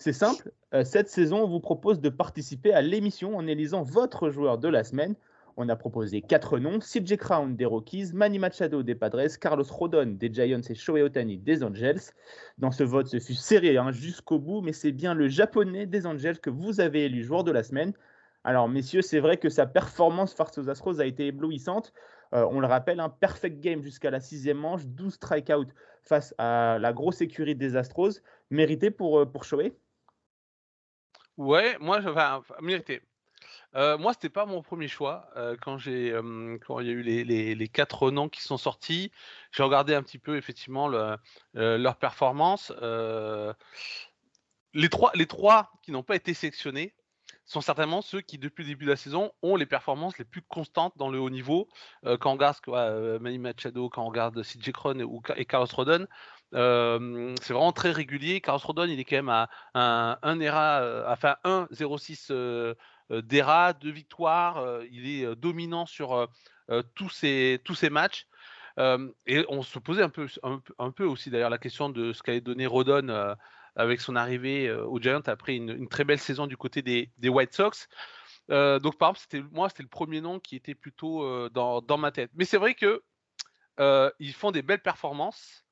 C'est 0.03 0.11
simple, 0.11 0.51
euh, 0.73 0.83
cette 0.83 1.07
saison, 1.07 1.43
on 1.43 1.47
vous 1.47 1.61
propose 1.61 2.01
de 2.01 2.09
participer 2.09 2.73
à 2.73 2.81
l'émission 2.81 3.37
en 3.37 3.47
élisant 3.47 3.83
votre 3.83 4.29
joueur 4.29 4.57
de 4.57 4.67
la 4.67 4.83
semaine. 4.83 5.15
On 5.55 5.69
a 5.69 5.77
proposé 5.77 6.21
quatre 6.21 6.59
noms 6.59 6.79
CJ 6.79 7.15
Crown 7.15 7.55
des 7.55 7.63
Rockies, 7.63 8.11
Manny 8.13 8.37
Machado 8.37 8.83
des 8.83 8.95
Padres, 8.95 9.37
Carlos 9.39 9.63
Rodon 9.63 10.17
des 10.19 10.29
Giants 10.29 10.59
et 10.69 10.75
Shohei 10.75 11.03
Otani 11.03 11.37
des 11.37 11.63
Angels. 11.63 12.01
Dans 12.57 12.71
ce 12.71 12.83
vote, 12.83 13.07
ce 13.07 13.21
fut 13.21 13.33
serré 13.33 13.77
hein, 13.77 13.93
jusqu'au 13.93 14.39
bout, 14.39 14.59
mais 14.59 14.73
c'est 14.73 14.91
bien 14.91 15.13
le 15.13 15.29
japonais 15.29 15.85
des 15.85 16.05
Angels 16.05 16.41
que 16.41 16.49
vous 16.49 16.81
avez 16.81 17.05
élu 17.05 17.23
joueur 17.23 17.45
de 17.45 17.53
la 17.53 17.63
semaine. 17.63 17.93
Alors, 18.43 18.67
messieurs, 18.67 19.01
c'est 19.01 19.21
vrai 19.21 19.37
que 19.37 19.47
sa 19.47 19.65
performance 19.65 20.33
face 20.33 20.57
aux 20.57 20.69
Astros 20.69 20.99
a 20.99 21.05
été 21.05 21.27
éblouissante. 21.27 21.93
Euh, 22.33 22.45
on 22.51 22.59
le 22.59 22.67
rappelle, 22.67 22.99
un 22.99 23.07
perfect 23.07 23.61
game 23.61 23.81
jusqu'à 23.81 24.11
la 24.11 24.19
sixième 24.19 24.57
manche, 24.57 24.85
12 24.85 25.13
strikeouts 25.13 25.71
face 26.01 26.35
à 26.37 26.77
la 26.77 26.91
grosse 26.91 27.21
écurie 27.21 27.55
des 27.55 27.77
Astros. 27.77 28.19
Mérité 28.49 28.91
pour, 28.91 29.19
euh, 29.19 29.25
pour 29.25 29.45
Ouais, 31.37 31.77
moi, 31.79 31.99
enfin, 32.05 32.43
mérité. 32.61 33.01
Euh, 33.75 33.97
moi, 33.97 34.13
c'était 34.13 34.29
pas 34.29 34.45
mon 34.45 34.61
premier 34.61 34.87
choix 34.87 35.29
euh, 35.35 35.55
quand 35.59 35.77
j'ai 35.77 36.11
quand 36.65 36.79
il 36.79 36.87
y 36.87 36.89
a 36.89 36.93
eu 36.93 37.01
les, 37.01 37.55
les, 37.55 37.67
quatre 37.67 38.11
noms 38.11 38.29
qui 38.29 38.41
sont 38.41 38.57
sortis. 38.57 39.11
J'ai 39.51 39.63
regardé 39.63 39.95
un 39.95 40.03
petit 40.03 40.19
peu 40.19 40.37
effectivement 40.37 40.91
euh, 40.91 41.17
leur 41.53 41.97
performance. 41.97 42.71
les 44.73 44.89
trois 44.89 45.11
les 45.15 45.27
trois 45.27 45.71
qui 45.81 45.91
n'ont 45.91 46.03
pas 46.03 46.15
été 46.15 46.33
sélectionnés 46.33 46.93
sont 47.45 47.61
certainement 47.61 48.01
ceux 48.01 48.21
qui 48.21 48.37
depuis 48.37 48.63
le 48.63 48.69
début 48.69 48.85
de 48.85 48.91
la 48.91 48.95
saison 48.95 49.31
ont 49.41 49.55
les 49.55 49.65
performances 49.65 50.17
les 50.17 50.25
plus 50.25 50.41
constantes 50.41 50.93
dans 50.97 51.09
le 51.09 51.19
haut 51.19 51.29
niveau. 51.29 51.67
quand 52.03 52.31
on 52.31 52.33
regarde 52.33 52.57
quoi, 52.63 53.19
Manny 53.19 53.37
Machado, 53.37 53.89
quand 53.89 54.03
on 54.03 54.07
regarde 54.07 54.41
CJ 54.41 54.71
Cron 54.71 55.21
et 55.35 55.45
Carlos 55.45 55.67
Rodon, 55.73 56.07
c'est 56.53 57.53
vraiment 57.53 57.73
très 57.73 57.91
régulier. 57.91 58.41
Carlos 58.41 58.61
Rodon, 58.63 58.85
il 58.85 58.99
est 58.99 59.03
quand 59.03 59.17
même 59.17 59.29
à 59.29 59.49
un, 59.73 60.17
un 60.21 60.39
ERA, 60.39 61.05
enfin 61.07 61.35
1,06 61.43 62.75
d'ERA, 63.09 63.73
de 63.73 63.89
victoires. 63.89 64.81
il 64.91 65.07
est 65.07 65.35
dominant 65.35 65.85
sur 65.85 66.29
tous, 66.95 67.09
ces, 67.09 67.59
matchs. 67.91 68.27
et 68.77 69.45
on 69.49 69.63
se 69.63 69.79
posait 69.79 70.03
un 70.03 70.09
peu, 70.09 70.27
un, 70.79 70.91
peu 70.91 71.05
aussi 71.05 71.29
d'ailleurs 71.29 71.49
la 71.49 71.57
question 71.57 71.89
de 71.89 72.13
ce 72.13 72.23
qu'allait 72.23 72.41
donner 72.41 72.67
Rodon 72.67 73.35
avec 73.75 74.01
son 74.01 74.15
arrivée 74.15 74.71
au 74.71 74.99
Giants 74.99 75.21
après 75.25 75.55
une, 75.55 75.87
très 75.87 76.03
belle 76.03 76.19
saison 76.19 76.47
du 76.47 76.57
côté 76.57 76.81
des, 76.81 77.11
des 77.17 77.29
White 77.29 77.53
Sox. 77.53 77.87
donc 78.49 78.97
par 78.97 79.09
exemple, 79.09 79.19
c'était 79.19 79.41
moi, 79.51 79.69
c'était 79.69 79.83
le 79.83 79.89
premier 79.89 80.21
nom 80.21 80.39
qui 80.39 80.55
était 80.55 80.75
plutôt 80.75 81.49
dans, 81.49 81.81
dans, 81.81 81.97
ma 81.97 82.11
tête. 82.11 82.31
Mais 82.35 82.45
c'est 82.45 82.57
vrai 82.57 82.75
que 82.75 83.01
ils 84.19 84.33
font 84.33 84.51
des 84.51 84.61
belles 84.61 84.81
performances. 84.81 85.65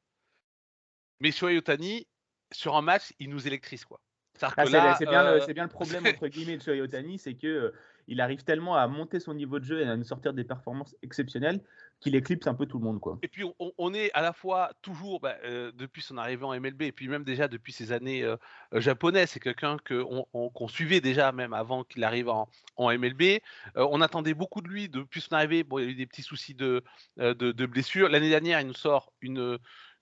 Mais 1.19 1.31
Shohei 1.31 1.57
Otani, 1.57 2.07
sur 2.51 2.75
un 2.75 2.81
match, 2.81 3.13
il 3.19 3.29
nous 3.29 3.47
électrise. 3.47 3.85
quoi. 3.85 4.01
Ah, 4.41 4.65
c'est 4.65 5.05
bien, 5.05 5.25
euh, 5.25 5.45
bien, 5.53 5.63
le 5.63 5.69
problème 5.69 6.03
entre 6.07 6.27
guillemets 6.27 6.57
de 6.57 6.63
Shohei 6.63 6.81
Otani, 6.81 7.19
c'est 7.19 7.35
que 7.35 7.47
euh, 7.47 7.71
il 8.07 8.21
arrive 8.21 8.43
tellement 8.43 8.75
à 8.75 8.87
monter 8.87 9.19
son 9.19 9.33
niveau 9.33 9.59
de 9.59 9.65
jeu 9.65 9.81
et 9.81 9.87
à 9.87 9.95
nous 9.95 10.03
sortir 10.03 10.33
des 10.33 10.43
performances 10.43 10.95
exceptionnelles 11.01 11.61
qu'il 12.01 12.15
éclipse 12.15 12.47
un 12.47 12.53
peu 12.53 12.65
tout 12.65 12.79
le 12.79 12.83
monde. 12.83 12.99
Quoi. 12.99 13.17
Et 13.21 13.27
puis 13.27 13.43
on, 13.59 13.93
est 13.93 14.11
à 14.13 14.21
la 14.21 14.33
fois 14.33 14.71
toujours, 14.81 15.19
bah, 15.19 15.35
euh, 15.43 15.71
depuis 15.75 16.01
son 16.01 16.17
arrivée 16.17 16.43
en 16.43 16.59
MLB, 16.59 16.81
et 16.81 16.91
puis 16.91 17.07
même 17.07 17.23
déjà 17.23 17.47
depuis 17.47 17.71
ses 17.71 17.91
années 17.91 18.25
japonaises, 18.73 19.29
c'est 19.29 19.39
quelqu'un 19.39 19.77
qu'on 19.87 20.67
suivait 20.67 21.01
déjà 21.01 21.31
même 21.31 21.53
avant 21.53 21.83
qu'il 21.83 22.03
arrive 22.03 22.29
en, 22.29 22.49
MLB. 22.77 23.39
on 23.75 24.01
attendait 24.01 24.33
beaucoup 24.33 24.61
de 24.61 24.67
lui 24.67 24.89
depuis 24.89 25.21
son 25.21 25.33
arrivée. 25.33 25.63
Bon, 25.63 25.77
il 25.77 25.85
y 25.85 25.87
a 25.87 25.91
eu 25.91 25.95
des 25.95 26.07
petits 26.07 26.23
soucis 26.23 26.55
de, 26.55 26.83
de, 27.17 27.33
de 27.33 27.65
blessures. 27.65 28.09
L'année 28.09 28.29
dernière, 28.29 28.59
il 28.59 28.67
nous 28.67 28.73
sort 28.73 29.13
une 29.21 29.57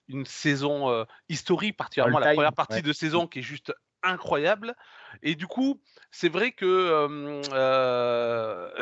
une 0.08 0.26
saison 0.26 1.06
historique, 1.28 1.76
particulièrement 1.76 2.18
la 2.18 2.34
première 2.34 2.52
partie 2.52 2.82
de 2.82 2.92
saison 2.92 3.28
qui 3.28 3.38
est 3.38 3.42
juste 3.42 3.72
incroyable. 4.02 4.74
Et 5.22 5.34
du 5.34 5.46
coup, 5.46 5.80
c'est 6.10 6.28
vrai 6.28 6.52
que 6.52 7.40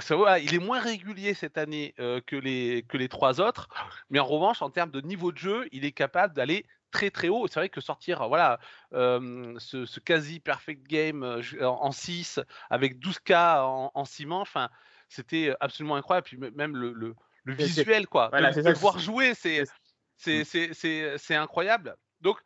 ça, 0.01 0.39
il 0.39 0.55
est 0.55 0.59
moins 0.59 0.81
régulier 0.81 1.35
cette 1.35 1.59
année 1.59 1.95
que, 1.97 2.37
les, 2.37 2.85
que 2.89 2.97
les 2.97 3.09
trois 3.09 3.41
autres, 3.41 3.69
mais 4.11 4.19
en 4.19 4.27
revanche, 4.27 4.63
en 4.63 4.71
termes 4.71 4.91
de 4.91 5.01
niveau 5.01 5.33
de 5.33 5.39
jeu, 5.39 5.69
il 5.73 5.85
est 5.85 5.93
capable 5.93 6.35
d'aller 6.35 6.67
très 6.91 7.11
très 7.11 7.29
haut. 7.29 7.47
C'est 7.49 7.61
vrai 7.61 7.69
que 7.69 7.81
sortir 7.81 8.27
voilà, 8.29 8.59
ce, 8.93 10.01
quasi 10.01 10.41
perfect 10.41 10.87
game 10.87 11.41
en 11.61 11.93
6 11.93 12.41
avec 12.71 12.99
12K 12.99 13.63
en, 13.63 13.91
en 13.95 14.05
6 14.05 14.27
enfin, 14.31 14.69
c'était 15.09 15.55
absolument 15.61 15.97
incroyable. 15.97 16.27
Puis 16.27 16.39
même 16.39 16.77
le, 16.77 16.93
le, 16.93 17.15
visuel, 17.55 18.07
quoi. 18.07 18.31
de, 18.31 18.79
voir 18.79 18.99
jouer, 18.99 19.35
c'est. 19.35 19.65
C'est 20.19 21.35
incroyable. 21.35 21.97
Donc, 22.21 22.39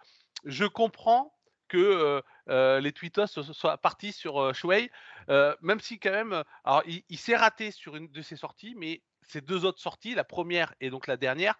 je 0.44 0.64
comprends 0.64 1.34
que 1.68 1.78
euh, 1.78 2.20
euh, 2.48 2.80
les 2.80 2.92
tweetos 2.92 3.26
soient 3.26 3.78
partis 3.78 4.12
sur 4.12 4.40
euh, 4.40 4.52
Shuei, 4.52 4.90
même 5.60 5.80
si 5.80 5.98
quand 5.98 6.10
même, 6.10 6.42
alors 6.64 6.82
il, 6.86 7.18
s'est 7.18 7.36
raté 7.36 7.70
sur 7.70 7.96
une 7.96 8.08
de 8.08 8.22
ses 8.22 8.36
sorties, 8.36 8.74
mais 8.76 9.02
ces 9.22 9.40
deux 9.40 9.64
autres 9.64 9.80
sorties, 9.80 10.14
la 10.14 10.24
première 10.24 10.74
et 10.80 10.90
donc 10.90 11.06
la 11.06 11.16
dernière, 11.16 11.56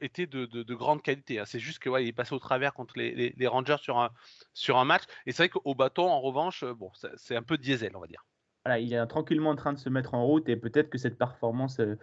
étaient 0.00 0.26
de, 0.26 0.74
grande 0.74 1.02
qualité. 1.02 1.38
Hein. 1.38 1.44
C'est 1.46 1.60
juste 1.60 1.78
que 1.78 2.00
il 2.00 2.08
est 2.08 2.12
passé 2.12 2.34
au 2.34 2.38
travers 2.38 2.72
contre 2.74 2.94
les, 2.96 3.46
Rangers 3.46 3.76
sur 3.80 3.98
un, 3.98 4.10
sur 4.54 4.78
un 4.78 4.84
match. 4.84 5.04
Et 5.26 5.32
c'est 5.32 5.44
vrai 5.44 5.48
qu'au 5.48 5.74
bâton, 5.74 6.08
en 6.08 6.20
revanche, 6.20 6.64
bon, 6.64 6.90
c'est 7.16 7.36
un 7.36 7.42
peu 7.42 7.58
diesel, 7.58 7.96
on 7.96 8.00
va 8.00 8.06
dire. 8.06 8.24
Il 8.66 8.94
est 8.94 9.06
tranquillement 9.06 9.50
en 9.50 9.56
train 9.56 9.72
de 9.72 9.78
se 9.78 9.88
mettre 9.88 10.14
en 10.14 10.24
route 10.24 10.48
et 10.48 10.56
peut-être 10.56 10.88
que 10.88 10.98
cette 10.98 11.18
performance 11.18 11.80
euh, 11.80 11.98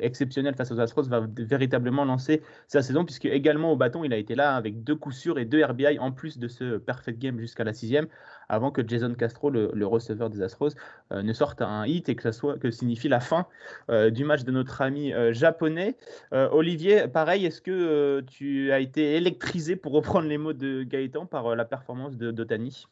exceptionnel 0.00 0.54
face 0.54 0.72
aux 0.72 0.80
Astros 0.80 1.06
va 1.08 1.26
véritablement 1.36 2.04
lancer 2.04 2.42
sa 2.66 2.82
saison 2.82 3.04
puisque 3.04 3.26
également 3.26 3.72
au 3.72 3.76
bâton 3.76 4.04
il 4.04 4.12
a 4.12 4.16
été 4.16 4.34
là 4.34 4.56
avec 4.56 4.82
deux 4.84 4.96
coups 4.96 5.16
sûrs 5.16 5.38
et 5.38 5.44
deux 5.44 5.62
RBI 5.62 5.98
en 5.98 6.12
plus 6.12 6.38
de 6.38 6.48
ce 6.48 6.78
perfect 6.78 7.18
game 7.18 7.38
jusqu'à 7.38 7.64
la 7.64 7.72
sixième 7.74 8.06
avant 8.48 8.70
que 8.70 8.86
Jason 8.86 9.14
Castro 9.14 9.50
le, 9.50 9.86
receveur 9.86 10.30
des 10.30 10.42
Astros 10.42 10.70
euh, 11.12 11.22
ne 11.22 11.32
sorte 11.32 11.60
un 11.60 11.84
hit 11.86 12.08
et 12.08 12.16
que 12.16 12.30
ça 12.30 12.32
signifie 12.70 13.08
la 13.08 13.20
fin 13.20 13.46
euh, 13.90 14.10
du 14.10 14.24
match 14.24 14.44
de 14.44 14.50
notre 14.50 14.80
ami 14.80 15.12
japonais. 15.30 15.96
Olivier 16.32 17.08
pareil 17.08 17.44
est-ce 17.44 17.60
que 17.60 18.20
tu 18.22 18.72
as 18.72 18.80
été 18.80 19.16
électrisé 19.16 19.76
pour 19.76 19.92
reprendre 19.92 20.28
les 20.28 20.38
mots 20.38 20.52
de 20.52 20.84
Gaëtan 20.84 21.26
par 21.26 21.54
la 21.54 21.64
performance 21.64 22.16
de 22.16 22.30
d'Otani? 22.30 22.86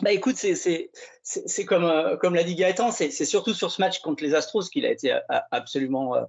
Bah 0.00 0.12
écoute, 0.12 0.36
c'est 0.36 1.64
comme, 1.66 1.84
euh, 1.84 2.16
comme 2.16 2.34
l'a 2.34 2.44
dit 2.44 2.54
Gaëtan, 2.54 2.90
c'est 2.90 3.10
surtout 3.10 3.54
sur 3.54 3.70
ce 3.70 3.80
match 3.80 4.00
contre 4.00 4.24
les 4.24 4.34
Astros 4.34 4.62
qu'il 4.62 4.86
a 4.86 4.90
été 4.90 5.12
euh, 5.12 5.18
absolument 5.50 6.16
euh, 6.16 6.22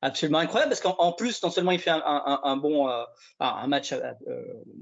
absolument 0.00 0.38
incroyable 0.38 0.70
parce 0.70 0.80
qu'en 0.80 1.12
plus, 1.12 1.42
non 1.42 1.50
seulement 1.50 1.72
il 1.72 1.78
fait 1.78 1.90
un, 1.90 2.56
bon 2.56 2.88
euh, 2.88 3.02
un 3.40 3.66
match 3.66 3.92
euh, 3.92 4.12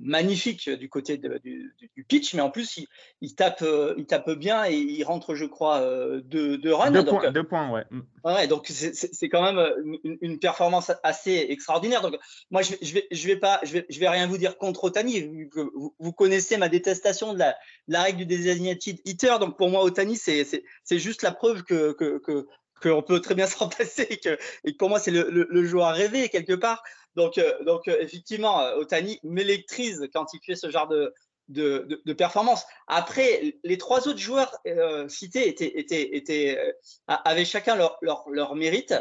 magnifique 0.00 0.68
du 0.68 0.88
côté 0.88 1.16
du, 1.16 1.74
pitch, 2.08 2.34
mais 2.34 2.42
en 2.42 2.50
plus 2.50 2.80
il, 3.20 3.34
tape 3.34 3.62
euh, 3.62 3.94
il 3.96 4.06
tape 4.06 4.30
bien 4.32 4.66
et 4.66 4.74
il 4.74 5.02
rentre, 5.04 5.34
je 5.34 5.44
crois, 5.44 5.80
deux, 6.24 6.58
deux 6.58 6.74
runs. 6.74 6.90
Deux, 6.90 7.04
points, 7.04 7.30
deux 7.30 7.44
points, 7.44 7.70
ouais. 7.70 7.84
Mm. 7.90 8.00
Ouais, 8.24 8.46
donc 8.46 8.66
c'est 8.68 9.28
quand 9.28 9.42
même 9.42 9.98
une, 10.20 10.38
performance 10.38 10.92
assez 11.02 11.46
extraordinaire. 11.48 12.02
Donc 12.02 12.16
moi 12.50 12.62
je, 12.62 12.74
je 12.82 12.94
vais 12.94 13.06
je 13.10 13.26
vais 13.26 13.36
pas 13.36 13.60
je 13.62 13.72
vais 13.72 13.86
je 13.88 13.98
vais 13.98 14.08
rien 14.08 14.26
vous 14.26 14.38
dire 14.38 14.58
contre 14.58 14.84
Otani. 14.84 15.48
Vous, 15.54 15.94
vous 15.98 16.12
connaissez 16.12 16.56
ma 16.56 16.68
détestation 16.68 17.32
de 17.32 17.38
la, 17.38 17.56
la 17.88 18.02
règle 18.02 18.18
du 18.18 18.26
designated 18.26 18.98
hitter. 19.04 19.36
Donc 19.40 19.56
pour 19.56 19.70
moi 19.70 19.82
Otani 19.82 20.16
c'est 20.16 20.46
c'est 20.84 20.98
juste 20.98 21.22
la 21.22 21.32
preuve 21.32 21.62
que, 21.62 21.92
que, 21.92 22.18
que 22.18 22.46
qu'on 22.82 23.02
peut 23.02 23.20
très 23.20 23.34
bien 23.34 23.46
s'en 23.46 23.68
passer 23.68 24.06
et 24.10 24.18
que, 24.18 24.38
pour 24.78 24.88
moi, 24.88 24.98
c'est 24.98 25.10
le, 25.10 25.28
le, 25.30 25.64
joueur 25.64 25.94
rêvé 25.94 26.28
quelque 26.28 26.54
part. 26.54 26.82
Donc, 27.14 27.40
donc 27.64 27.88
effectivement, 27.88 28.62
Otani 28.76 29.18
m'électrise 29.22 30.08
quand 30.12 30.34
il 30.34 30.40
fait 30.44 30.54
ce 30.54 30.70
genre 30.70 30.86
de, 30.86 31.14
de, 31.48 31.86
de, 31.88 32.02
de, 32.04 32.12
performance. 32.12 32.64
Après, 32.86 33.58
les 33.62 33.78
trois 33.78 34.08
autres 34.08 34.18
joueurs 34.18 34.56
euh, 34.66 35.08
cités 35.08 35.48
étaient, 35.48 35.78
étaient, 35.78 36.16
étaient, 36.16 36.58
euh, 36.58 36.72
avaient 37.06 37.44
chacun 37.44 37.76
leur, 37.76 37.98
leur, 38.02 38.28
leur 38.30 38.54
mérite. 38.54 38.94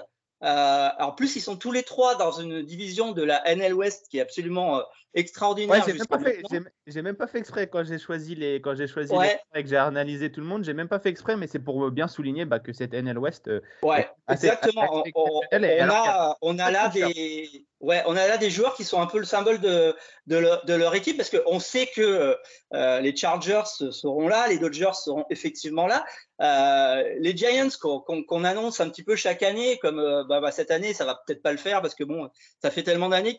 Euh, 0.43 0.89
en 0.99 1.11
plus, 1.11 1.35
ils 1.35 1.41
sont 1.41 1.57
tous 1.57 1.71
les 1.71 1.83
trois 1.83 2.15
dans 2.15 2.31
une 2.31 2.61
division 2.61 3.11
de 3.13 3.23
la 3.23 3.41
NL 3.55 3.73
West 3.73 4.07
qui 4.09 4.17
est 4.17 4.21
absolument 4.21 4.79
euh, 4.79 4.83
extraordinaire. 5.15 5.77
Ouais, 5.77 5.83
j'ai, 5.85 5.93
même 5.93 6.05
pas 6.05 6.19
fait, 6.19 6.41
j'ai, 6.85 7.01
même 7.01 7.15
pas 7.15 7.27
fait 7.27 7.39
exprès 7.39 7.67
quand 7.67 7.83
j'ai 7.83 7.97
choisi 7.97 8.35
les 8.35 8.61
quand 8.61 8.75
j'ai 8.75 8.87
choisi 8.87 9.13
ouais. 9.13 9.39
les, 9.53 9.63
que 9.63 9.69
j'ai 9.69 9.77
analysé 9.77 10.31
tout 10.31 10.41
le 10.41 10.45
monde. 10.45 10.63
J'ai 10.63 10.73
même 10.73 10.87
pas 10.87 10.99
fait 10.99 11.09
exprès, 11.09 11.37
mais 11.37 11.47
c'est 11.47 11.59
pour 11.59 11.89
bien 11.89 12.07
souligner 12.07 12.45
bah, 12.45 12.59
que 12.59 12.73
cette 12.73 12.93
NL 12.93 13.17
West. 13.17 13.47
Euh, 13.47 13.61
ouais, 13.81 14.07
assez, 14.27 14.47
exactement. 14.47 15.01
Assez 15.01 15.11
on, 15.15 15.89
a, 15.89 16.37
on 16.41 16.59
a 16.59 16.71
là 16.71 16.89
des 16.89 17.65
ouais, 17.79 18.03
on 18.05 18.15
a 18.15 18.27
là 18.27 18.37
des 18.37 18.49
joueurs 18.49 18.75
qui 18.75 18.83
sont 18.83 19.01
un 19.01 19.07
peu 19.07 19.19
le 19.19 19.25
symbole 19.25 19.59
de 19.59 19.95
de 20.27 20.37
leur, 20.37 20.65
de 20.65 20.73
leur 20.73 20.93
équipe 20.95 21.17
parce 21.17 21.29
qu'on 21.29 21.59
sait 21.59 21.87
que 21.95 22.35
euh, 22.73 22.99
les 22.99 23.15
Chargers 23.15 23.63
seront 23.91 24.27
là, 24.27 24.47
les 24.47 24.57
Dodgers 24.57 24.93
seront 24.93 25.25
effectivement 25.29 25.87
là. 25.87 26.05
Euh, 26.41 27.15
les 27.19 27.35
Giants 27.35 27.69
qu'on, 27.79 28.01
qu'on, 28.01 28.43
annonce 28.43 28.81
un 28.81 28.89
petit 28.89 29.03
peu 29.03 29.15
chaque 29.15 29.41
année, 29.41 29.77
comme 29.77 29.99
euh, 29.99 30.23
bah, 30.25 30.41
bah, 30.41 30.51
cette 30.51 30.71
année, 30.71 30.93
ça 30.93 31.05
va 31.05 31.21
peut-être 31.25 31.41
pas 31.41 31.53
le 31.53 31.57
faire 31.57 31.81
parce 31.81 31.95
que 31.95 32.03
bon, 32.03 32.29
ça 32.61 32.71
fait 32.71 32.83
tellement 32.83 33.09
d'années 33.09 33.37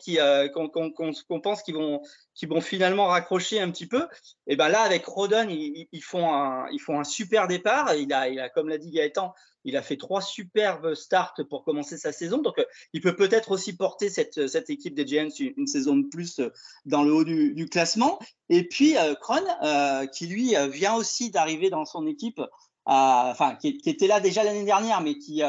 qu'on, 0.53 0.69
qu'on, 0.69 0.91
qu'on 0.91 1.41
pense 1.41 1.61
qu'ils 1.67 1.75
vont, 1.75 2.01
qu'ils 2.33 2.47
vont 2.47 2.61
finalement 2.61 3.07
raccrocher 3.07 3.59
un 3.59 3.69
petit 3.69 3.87
peu. 3.87 4.07
Et 4.47 4.55
ben 4.55 4.69
là, 4.69 4.81
avec 4.81 5.05
Rodon, 5.05 5.47
ils, 5.49 6.01
font 6.01 6.33
un, 6.33 6.67
ils 6.71 6.79
font 6.79 6.99
un 6.99 7.03
super 7.03 7.47
départ. 7.47 7.93
Il 7.95 8.11
a, 8.13 8.29
il 8.29 8.39
a, 8.39 8.49
comme 8.49 8.69
l'a 8.69 8.77
dit 8.77 8.89
Gaëtan, 8.89 9.33
il 9.65 9.75
a 9.75 9.81
fait 9.81 9.97
trois 9.97 10.21
superbes 10.21 10.93
starts 10.93 11.35
pour 11.49 11.65
commencer 11.65 11.97
sa 11.97 12.13
saison. 12.13 12.37
Donc, 12.37 12.55
il 12.93 13.01
peut 13.01 13.17
peut-être 13.17 13.51
aussi 13.51 13.75
porter 13.75 14.09
cette, 14.09 14.47
cette 14.47 14.69
équipe 14.69 14.95
des 14.95 15.05
Giants 15.05 15.27
une, 15.39 15.67
saison 15.67 15.97
de 15.97 16.07
plus 16.07 16.39
dans 16.85 17.03
le 17.03 17.13
haut 17.13 17.25
du, 17.25 17.67
classement. 17.69 18.17
Et 18.47 18.65
puis, 18.65 18.97
euh, 18.97 19.13
Kron, 19.15 19.43
euh, 19.63 20.05
qui 20.07 20.27
lui 20.27 20.55
vient 20.71 20.95
aussi 20.95 21.31
d'arriver 21.31 21.69
dans 21.69 21.83
son 21.83 22.07
équipe, 22.07 22.41
euh, 22.87 23.33
qui, 23.59 23.77
qui, 23.77 23.89
était 23.89 24.07
là 24.07 24.21
déjà 24.21 24.43
l'année 24.43 24.63
dernière, 24.63 25.01
mais 25.01 25.17
qui, 25.17 25.41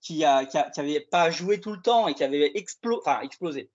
qui, 0.00 0.24
a, 0.24 0.44
qui, 0.44 0.58
qui, 0.72 1.00
pas 1.10 1.30
joué 1.30 1.60
tout 1.60 1.72
le 1.72 1.80
temps 1.80 2.06
et 2.06 2.14
qui 2.14 2.22
avait 2.22 2.52
explosé, 2.54 3.70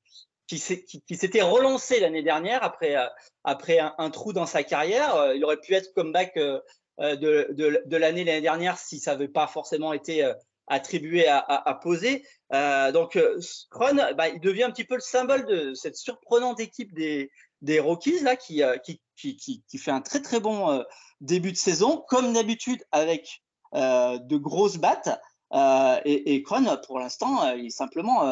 qui 0.58 1.15
s'était 1.15 1.41
relancé 1.41 2.00
l'année 2.00 2.24
dernière 2.24 2.63
après, 2.63 2.96
après 3.44 3.79
un, 3.79 3.94
un, 3.98 4.10
trou 4.10 4.34
dans 4.34 4.48
sa 4.48 4.63
carrière. 4.63 5.34
Il 5.36 5.46
aurait 5.46 5.60
pu 5.60 5.74
être 5.74 5.94
comeback 5.94 6.36
de, 6.36 6.63
de, 7.00 7.84
de 7.86 7.98
l'année 7.98 8.24
l'année 8.24 8.41
dernière 8.41 8.77
si 8.77 9.00
ça 9.00 9.12
n'avait 9.12 9.27
pas 9.27 9.48
forcément 9.48 9.94
été 9.94 10.34
attribué 10.70 11.27
à, 11.27 11.39
à, 11.39 11.70
à 11.70 11.74
poser. 11.75 12.25
Euh, 12.53 12.91
donc, 12.91 13.20
Kron, 13.70 13.96
bah, 14.15 14.29
il 14.29 14.39
devient 14.39 14.63
un 14.63 14.72
petit 14.72 14.86
peu 14.86 14.96
le 14.96 15.01
symbole 15.01 15.46
de 15.46 15.74
cette 15.74 15.98
surprenante 15.98 16.60
équipe 16.60 16.94
des, 16.94 17.32
des 17.62 17.79
Rockies 17.79 18.22
là, 18.22 18.36
qui, 18.36 18.62
qui, 18.84 19.01
qui, 19.15 19.63
qui, 19.68 19.77
fait 19.77 19.91
un 19.91 20.01
très 20.01 20.22
très 20.22 20.39
bon 20.39 20.72
euh, 20.72 20.84
début 21.20 21.51
de 21.51 21.58
saison, 21.58 22.03
comme 22.08 22.34
d'habitude 22.34 22.84
avec 22.91 23.41
euh, 23.75 24.18
de 24.20 24.38
grosses 24.38 24.77
battes. 24.77 25.20
Euh, 25.53 26.00
et, 26.06 26.36
et 26.36 26.44
Kron, 26.44 26.65
pour 26.86 27.00
l'instant, 27.00 27.51
il 27.53 27.68
est 27.68 27.70
simplement 27.70 28.25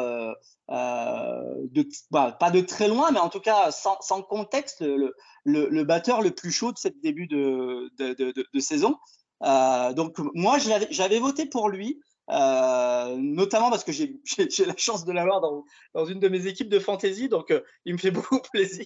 de, 0.69 1.87
bah, 2.11 2.35
pas 2.39 2.51
de 2.51 2.61
très 2.61 2.87
loin, 2.87 3.11
mais 3.11 3.19
en 3.19 3.29
tout 3.29 3.39
cas 3.39 3.71
sans, 3.71 3.97
sans 4.01 4.21
contexte, 4.21 4.81
le, 4.81 5.15
le, 5.43 5.67
le, 5.69 5.83
batteur 5.83 6.21
le 6.21 6.31
plus 6.31 6.51
chaud 6.51 6.71
de 6.71 6.77
ce 6.77 6.89
début 7.01 7.27
de, 7.27 7.91
de, 7.97 8.13
de, 8.13 8.33
de 8.53 8.59
saison. 8.59 8.97
donc 9.41 10.17
moi, 10.33 10.57
j'avais 10.91 11.19
voté 11.19 11.45
pour 11.45 11.69
lui. 11.69 11.99
Euh, 12.29 13.15
notamment 13.17 13.69
parce 13.69 13.83
que 13.83 13.91
j'ai 13.91 14.65
la 14.65 14.75
chance 14.77 15.05
de 15.05 15.11
l'avoir 15.13 15.39
dans, 15.41 15.63
dans, 15.93 16.05
une 16.05 16.19
de 16.19 16.27
mes 16.27 16.47
équipes 16.47 16.69
de 16.69 16.79
fantasy, 16.79 17.29
donc 17.29 17.51
euh, 17.51 17.61
il 17.85 17.93
me 17.93 17.97
fait 17.97 18.11
beaucoup 18.11 18.39
plaisir. 18.51 18.85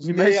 Mais, 0.00 0.38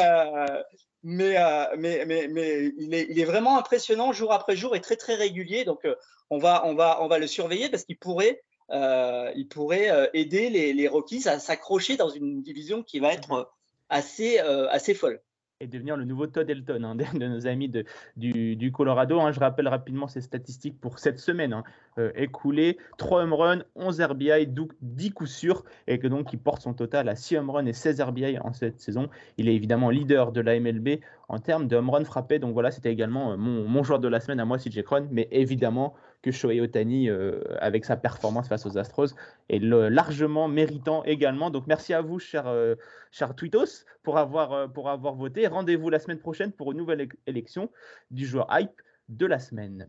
euh, 1.04 1.64
mais, 1.78 2.04
mais, 2.06 2.06
mais, 2.06 2.28
mais, 2.28 2.72
il, 2.78 2.94
est, 2.94 3.06
il 3.10 3.20
est 3.20 3.24
vraiment 3.24 3.58
impressionnant 3.58 4.12
jour 4.12 4.32
après 4.32 4.56
jour 4.56 4.74
et 4.76 4.80
très 4.80 4.96
très 4.96 5.14
régulier, 5.14 5.64
donc 5.64 5.86
on, 6.30 6.38
va, 6.38 6.66
on, 6.66 6.74
va, 6.74 7.02
on 7.02 7.08
va 7.08 7.18
le 7.18 7.26
surveiller 7.26 7.68
parce 7.68 7.84
qu'il 7.84 7.98
pourrait, 7.98 8.42
il 8.72 9.46
pourrait 9.50 10.10
aider 10.14 10.50
les, 10.50 10.72
les 10.72 10.88
Rockies 10.88 11.28
à 11.28 11.38
s'accrocher 11.38 11.96
dans 11.96 12.08
une 12.08 12.42
division 12.42 12.82
qui 12.82 13.00
va 13.00 13.12
être 13.12 13.52
assez, 13.88 14.38
assez 14.38 14.94
folle 14.94 15.20
et 15.60 15.66
devenir 15.66 15.96
le 15.96 16.04
nouveau 16.04 16.26
Todd 16.26 16.48
Elton, 16.48 16.82
hein, 16.84 16.94
de, 17.14 17.26
nos 17.26 17.46
amis 17.46 17.70
du, 18.16 18.72
Colorado. 18.72 19.20
Hein. 19.20 19.32
Je 19.32 19.40
rappelle 19.40 19.68
rapidement 19.68 20.08
ces 20.08 20.20
statistiques 20.20 20.80
pour 20.80 20.98
cette 20.98 21.18
semaine 21.18 21.52
hein. 21.52 21.64
euh, 21.98 22.10
écoulée 22.16 22.78
3 22.98 23.22
home 23.22 23.32
runs, 23.32 23.62
11 23.76 24.00
RBI, 24.00 24.48
10 24.82 25.10
coups 25.12 25.30
sûrs, 25.30 25.64
et 25.86 25.98
que 25.98 26.06
donc 26.06 26.32
il 26.32 26.38
porte 26.38 26.62
son 26.62 26.74
total 26.74 27.08
à 27.08 27.14
6 27.14 27.38
home 27.38 27.50
runs 27.50 27.66
et 27.66 27.72
16 27.72 28.00
RBI 28.00 28.38
en 28.38 28.52
cette 28.52 28.80
saison. 28.80 29.08
Il 29.38 29.48
est 29.48 29.54
évidemment 29.54 29.90
leader 29.90 30.32
de 30.32 30.40
la 30.40 30.58
MLB 30.58 31.00
en 31.28 31.38
termes 31.38 31.68
de 31.68 31.76
home 31.76 31.90
run 31.90 32.04
frappé. 32.04 32.38
Donc 32.38 32.52
voilà, 32.52 32.70
c'était 32.70 32.92
également 32.92 33.32
euh, 33.32 33.36
mon, 33.36 33.68
mon, 33.68 33.82
joueur 33.82 34.00
de 34.00 34.08
la 34.08 34.20
semaine 34.20 34.40
à 34.40 34.44
moi, 34.44 34.58
CJ 34.58 34.82
Cron, 34.82 35.08
mais 35.10 35.28
évidemment 35.30 35.94
que 36.24 36.30
Shohei 36.30 36.62
Otani, 36.62 37.10
euh, 37.10 37.42
avec 37.60 37.84
sa 37.84 37.96
performance 37.96 38.48
face 38.48 38.64
aux 38.64 38.78
Astros, 38.78 39.14
est 39.50 39.58
largement 39.58 40.48
méritant 40.48 41.04
également. 41.04 41.50
Donc 41.50 41.66
merci 41.66 41.92
à 41.92 42.00
vous, 42.00 42.18
cher, 42.18 42.46
euh, 42.46 42.76
cher 43.10 43.36
Twitos, 43.36 43.84
pour 44.02 44.16
avoir, 44.16 44.52
euh, 44.52 44.66
pour 44.66 44.88
avoir 44.88 45.14
voté. 45.14 45.46
Rendez-vous 45.46 45.90
la 45.90 45.98
semaine 45.98 46.18
prochaine 46.18 46.50
pour 46.50 46.72
une 46.72 46.78
nouvelle 46.78 47.08
élection 47.26 47.70
du 48.10 48.24
joueur 48.24 48.46
hype 48.50 48.80
de 49.10 49.26
la 49.26 49.38
semaine. 49.38 49.86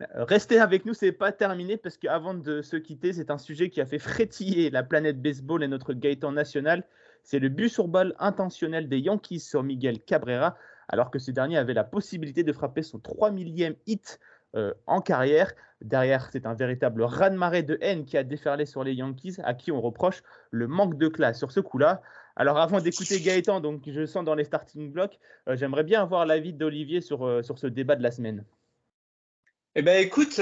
Euh, 0.00 0.24
restez 0.24 0.58
avec 0.58 0.84
nous, 0.84 0.94
c'est 0.94 1.12
pas 1.12 1.30
terminé 1.30 1.76
parce 1.76 1.96
qu'avant 1.96 2.34
de 2.34 2.60
se 2.60 2.76
quitter, 2.76 3.12
c'est 3.12 3.30
un 3.30 3.38
sujet 3.38 3.70
qui 3.70 3.80
a 3.80 3.86
fait 3.86 4.00
frétiller 4.00 4.68
la 4.68 4.82
planète 4.82 5.22
baseball 5.22 5.62
et 5.62 5.68
notre 5.68 5.92
Gaëtan 5.92 6.32
national. 6.32 6.82
C'est 7.22 7.38
le 7.38 7.48
but 7.48 7.68
sur 7.68 7.86
balle 7.86 8.16
intentionnel 8.18 8.88
des 8.88 8.98
Yankees 8.98 9.38
sur 9.38 9.62
Miguel 9.62 10.00
Cabrera, 10.00 10.56
alors 10.88 11.12
que 11.12 11.20
ce 11.20 11.30
dernier 11.30 11.56
avait 11.56 11.74
la 11.74 11.84
possibilité 11.84 12.42
de 12.42 12.52
frapper 12.52 12.82
son 12.82 12.98
3 12.98 13.30
millième 13.30 13.76
hit 13.86 14.18
euh, 14.54 14.74
en 14.86 15.00
carrière. 15.00 15.52
Derrière, 15.80 16.28
c'est 16.30 16.44
un 16.44 16.52
véritable 16.52 17.02
raz-de-marée 17.02 17.62
de 17.62 17.78
haine 17.80 18.04
qui 18.04 18.18
a 18.18 18.22
déferlé 18.22 18.66
sur 18.66 18.84
les 18.84 18.92
Yankees, 18.92 19.36
à 19.44 19.54
qui 19.54 19.72
on 19.72 19.80
reproche 19.80 20.22
le 20.50 20.68
manque 20.68 20.98
de 20.98 21.08
classe 21.08 21.38
sur 21.38 21.50
ce 21.50 21.60
coup-là. 21.60 22.02
Alors, 22.36 22.58
avant 22.58 22.80
d'écouter 22.80 23.18
Gaëtan, 23.20 23.60
donc 23.60 23.82
je 23.86 24.04
sens 24.04 24.24
dans 24.24 24.34
les 24.34 24.44
starting 24.44 24.92
blocks, 24.92 25.18
euh, 25.48 25.56
j'aimerais 25.56 25.84
bien 25.84 26.02
avoir 26.02 26.26
l'avis 26.26 26.52
d'Olivier 26.52 27.00
sur, 27.00 27.26
euh, 27.26 27.42
sur 27.42 27.58
ce 27.58 27.66
débat 27.66 27.96
de 27.96 28.02
la 28.02 28.10
semaine. 28.10 28.44
Eh 29.74 29.80
ben, 29.80 30.04
écoute, 30.04 30.38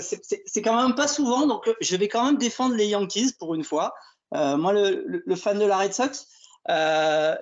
c'est 0.00 0.62
quand 0.62 0.82
même 0.82 0.94
pas 0.94 1.08
souvent, 1.08 1.46
donc 1.46 1.74
je 1.80 1.96
vais 1.96 2.08
quand 2.08 2.26
même 2.26 2.36
défendre 2.36 2.74
les 2.74 2.88
Yankees 2.88 3.32
pour 3.38 3.54
une 3.54 3.64
fois. 3.64 3.94
Moi, 4.32 4.74
le, 4.74 5.34
fan 5.34 5.58
de 5.58 5.64
la 5.64 5.78
Red 5.78 5.94
Sox. 5.94 6.26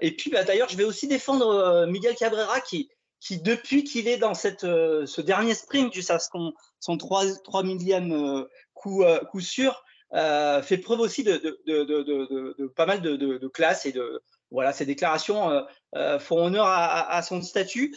Et 0.00 0.14
puis, 0.16 0.30
bah, 0.30 0.44
d'ailleurs, 0.44 0.68
je 0.68 0.76
vais 0.76 0.84
aussi 0.84 1.08
défendre 1.08 1.86
Miguel 1.86 2.14
Cabrera 2.14 2.60
qui, 2.60 2.88
qui 3.24 3.38
depuis 3.40 3.84
qu'il 3.84 4.06
est 4.06 4.18
dans 4.18 4.34
cette, 4.34 4.64
euh, 4.64 5.06
ce 5.06 5.22
dernier 5.22 5.54
sprint, 5.54 5.92
jusqu'à 5.92 6.18
son, 6.18 6.52
son 6.78 6.98
3, 6.98 7.24
3 7.42 7.62
millième 7.62 8.12
euh, 8.12 8.44
coup, 8.74 9.02
euh, 9.02 9.18
coup 9.24 9.40
sûr, 9.40 9.82
fait 10.62 10.78
preuve 10.78 11.00
aussi 11.00 11.24
de, 11.24 11.38
de, 11.38 11.58
de, 11.66 12.02
de, 12.04 12.66
pas 12.68 12.86
mal 12.86 13.00
de, 13.00 13.48
classe 13.48 13.84
et 13.84 13.90
de 13.90 14.22
voilà, 14.52 14.72
ses 14.72 14.86
déclarations 14.86 15.50
font 16.20 16.46
honneur 16.46 16.66
à, 16.66 16.84
à, 16.84 17.16
à 17.16 17.22
son 17.22 17.42
statut, 17.42 17.96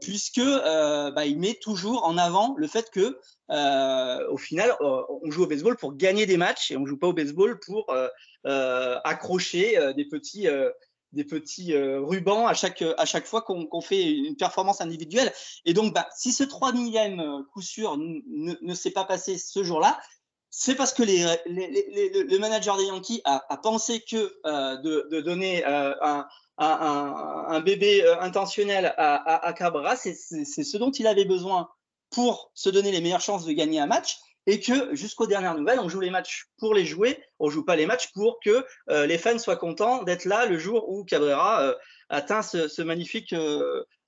puisque 0.00 0.40
bah, 0.40 1.26
il 1.26 1.38
met 1.38 1.58
toujours 1.60 2.06
en 2.06 2.16
avant 2.16 2.54
le 2.56 2.66
fait 2.66 2.88
que 2.88 3.18
au 4.30 4.38
final, 4.38 4.74
on 4.80 5.30
joue 5.30 5.42
au 5.42 5.46
baseball 5.46 5.76
pour 5.76 5.94
gagner 5.96 6.24
des 6.24 6.38
matchs 6.38 6.70
et 6.70 6.78
on 6.78 6.86
joue 6.86 6.96
pas 6.96 7.08
au 7.08 7.12
baseball 7.12 7.58
pour 7.58 7.94
accrocher 8.44 9.92
des 9.94 10.06
petits 10.06 10.48
des 11.12 11.24
petits 11.24 11.74
euh, 11.74 12.00
rubans 12.00 12.46
à 12.46 12.54
chaque, 12.54 12.82
à 12.96 13.04
chaque 13.04 13.26
fois 13.26 13.42
qu'on 13.42 13.66
qu 13.66 13.80
fait 13.82 14.10
une 14.10 14.36
performance 14.36 14.80
individuelle. 14.80 15.32
Et 15.64 15.74
donc, 15.74 15.92
bah, 15.92 16.08
si 16.16 16.32
ce 16.32 16.44
3 16.44 16.72
millième 16.72 17.20
euh, 17.20 17.42
coup 17.52 17.62
sûr 17.62 17.96
ne, 17.98 18.74
s'est 18.74 18.90
pas 18.90 19.04
passé 19.04 19.38
ce 19.38 19.62
jour-là, 19.62 20.00
c'est 20.50 20.74
parce 20.74 20.92
que 20.92 21.02
le 21.02 22.38
manager 22.38 22.76
des 22.76 22.84
Yankees 22.84 23.22
a, 23.24 23.42
a 23.48 23.56
pensé 23.56 24.00
que 24.00 24.34
euh, 24.44 24.76
de, 24.76 25.08
de, 25.10 25.20
donner 25.20 25.64
un, 25.64 26.26
un, 26.58 27.60
bébé 27.60 28.06
intentionnel 28.20 28.92
à, 28.98 29.48
à, 29.48 29.96
c'est 29.96 30.14
ce 30.14 30.76
dont 30.76 30.90
il 30.90 31.06
avait 31.06 31.24
besoin 31.24 31.70
pour 32.10 32.50
se 32.54 32.68
donner 32.68 32.92
les 32.92 33.00
meilleures 33.00 33.22
chances 33.22 33.46
de 33.46 33.52
gagner 33.52 33.80
un 33.80 33.86
match 33.86 34.18
et 34.46 34.60
que 34.60 34.94
jusqu'aux 34.94 35.26
dernières 35.26 35.54
nouvelles, 35.54 35.78
on 35.80 35.88
joue 35.88 36.00
les 36.00 36.10
matchs 36.10 36.46
pour 36.58 36.74
les 36.74 36.84
jouer, 36.84 37.22
on 37.38 37.48
joue 37.48 37.64
pas 37.64 37.76
les 37.76 37.86
matchs 37.86 38.12
pour 38.12 38.40
que 38.44 38.64
euh, 38.90 39.06
les 39.06 39.18
fans 39.18 39.38
soient 39.38 39.56
contents 39.56 40.02
d'être 40.02 40.24
là 40.24 40.46
le 40.46 40.58
jour 40.58 40.88
où 40.88 41.04
Cabrera 41.04 41.62
euh, 41.62 41.74
atteint 42.08 42.42
ce, 42.42 42.68
ce 42.68 42.82
magnifique 42.82 43.34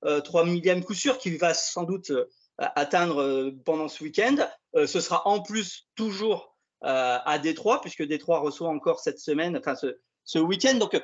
euh, 0.05 0.21
3 0.21 0.43
euh, 0.43 0.45
millième 0.45 0.85
coup 0.85 0.95
sûr 0.95 1.19
qu'il 1.19 1.39
va 1.39 1.55
sans 1.55 1.85
doute 1.85 2.11
euh, 2.11 2.27
atteindre 2.59 3.53
pendant 3.65 3.89
ce 3.89 4.05
week-end. 4.05 4.37
ce 4.75 5.01
sera 5.01 5.27
en 5.27 5.43
plus 5.43 5.89
toujours 5.97 6.55
à 6.83 7.39
Détroit, 7.41 7.81
puisque 7.81 8.05
Détroit 8.05 8.39
reçoit 8.39 8.69
encore 8.69 9.01
cette 9.01 9.19
semaine, 9.19 9.57
enfin 9.57 9.75
ce, 9.75 9.99
ce 10.23 10.39
week-end. 10.39 10.75
Donc 10.75 10.97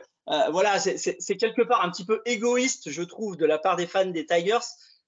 voilà, 0.52 0.78
c'est 0.78 1.36
quelque 1.36 1.62
part 1.62 1.84
un 1.84 1.90
petit 1.90 2.04
peu 2.04 2.22
égoïste, 2.24 2.92
je 2.92 3.02
trouve, 3.02 3.36
de 3.36 3.46
la 3.46 3.58
part 3.58 3.74
des 3.74 3.88
fans 3.88 4.06
des 4.06 4.26
Tigers 4.26 4.58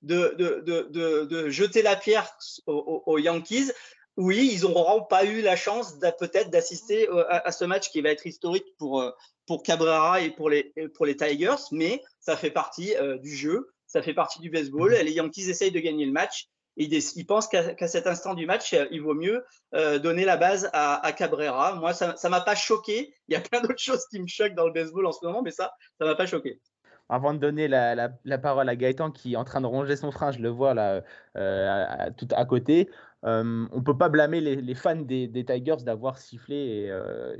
de, 0.02 0.34
de, 0.36 0.64
de, 0.66 1.24
de 1.26 1.48
jeter 1.48 1.80
la 1.80 1.94
pierre 1.94 2.28
aux, 2.66 3.04
aux 3.06 3.18
Yankees 3.18 3.70
oui, 4.16 4.50
ils 4.52 4.62
n'auront 4.62 5.02
pas 5.04 5.24
eu 5.24 5.40
la 5.40 5.56
chance 5.56 5.98
peut-être 6.18 6.50
d'assister 6.50 7.08
à, 7.28 7.50
ce 7.50 7.64
match 7.64 7.90
qui 7.90 8.00
va 8.02 8.10
être 8.10 8.26
historique 8.26 8.66
pour, 8.78 9.02
pour 9.46 9.62
Cabrera 9.62 10.20
et 10.20 10.30
pour 10.30 10.50
les, 10.50 10.72
pour 10.94 11.06
les 11.06 11.16
Tigers, 11.16 11.62
mais 11.70 12.02
ça 12.20 12.36
fait 12.36 12.50
partie 12.50 12.94
du 13.22 13.34
jeu, 13.34 13.70
ça 13.86 14.02
fait 14.02 14.12
partie 14.12 14.40
du 14.40 14.50
baseball. 14.50 14.92
Les 14.92 15.12
Yankees 15.12 15.48
essayent 15.48 15.72
de 15.72 15.80
gagner 15.80 16.04
le 16.04 16.12
match 16.12 16.48
il, 16.76 17.26
pense 17.26 17.48
qu'à 17.48 17.88
cet 17.88 18.06
instant 18.06 18.34
du 18.34 18.46
match, 18.46 18.74
il 18.90 19.02
vaut 19.02 19.14
mieux 19.14 19.44
euh, 19.74 19.98
donner 19.98 20.24
la 20.24 20.36
base 20.36 20.70
à, 20.72 21.12
Cabrera. 21.12 21.74
Moi, 21.74 21.92
ça 21.92 22.14
ne 22.22 22.28
m'a 22.28 22.40
pas 22.40 22.54
choqué. 22.54 23.14
Il 23.28 23.34
y 23.34 23.36
a 23.36 23.40
plein 23.40 23.60
d'autres 23.60 23.74
choses 23.78 24.06
qui 24.10 24.20
me 24.20 24.26
choquent 24.26 24.54
dans 24.54 24.66
le 24.66 24.72
baseball 24.72 25.06
en 25.06 25.12
ce 25.12 25.24
moment, 25.24 25.42
mais 25.42 25.50
ça, 25.50 25.72
ça 25.98 26.04
ne 26.04 26.10
m'a 26.10 26.16
pas 26.16 26.26
choqué. 26.26 26.60
Avant 27.08 27.34
de 27.34 27.38
donner 27.38 27.68
la, 27.68 28.38
parole 28.38 28.68
à 28.68 28.76
Gaëtan 28.76 29.10
qui 29.10 29.34
est 29.34 29.36
en 29.36 29.44
train 29.44 29.60
de 29.60 29.66
ronger 29.66 29.96
son 29.96 30.12
frein, 30.12 30.32
je 30.32 30.38
le 30.38 30.48
vois 30.48 30.72
là 30.72 31.02
euh, 31.36 32.10
tout 32.16 32.28
à 32.30 32.44
côté. 32.46 32.88
Euh, 33.24 33.66
on 33.70 33.78
ne 33.78 33.82
peut 33.82 33.96
pas 33.96 34.08
blâmer 34.08 34.40
les, 34.40 34.74
fans 34.74 34.96
des, 34.96 35.44
Tigers 35.46 35.84
d'avoir 35.84 36.18
sifflé 36.18 36.90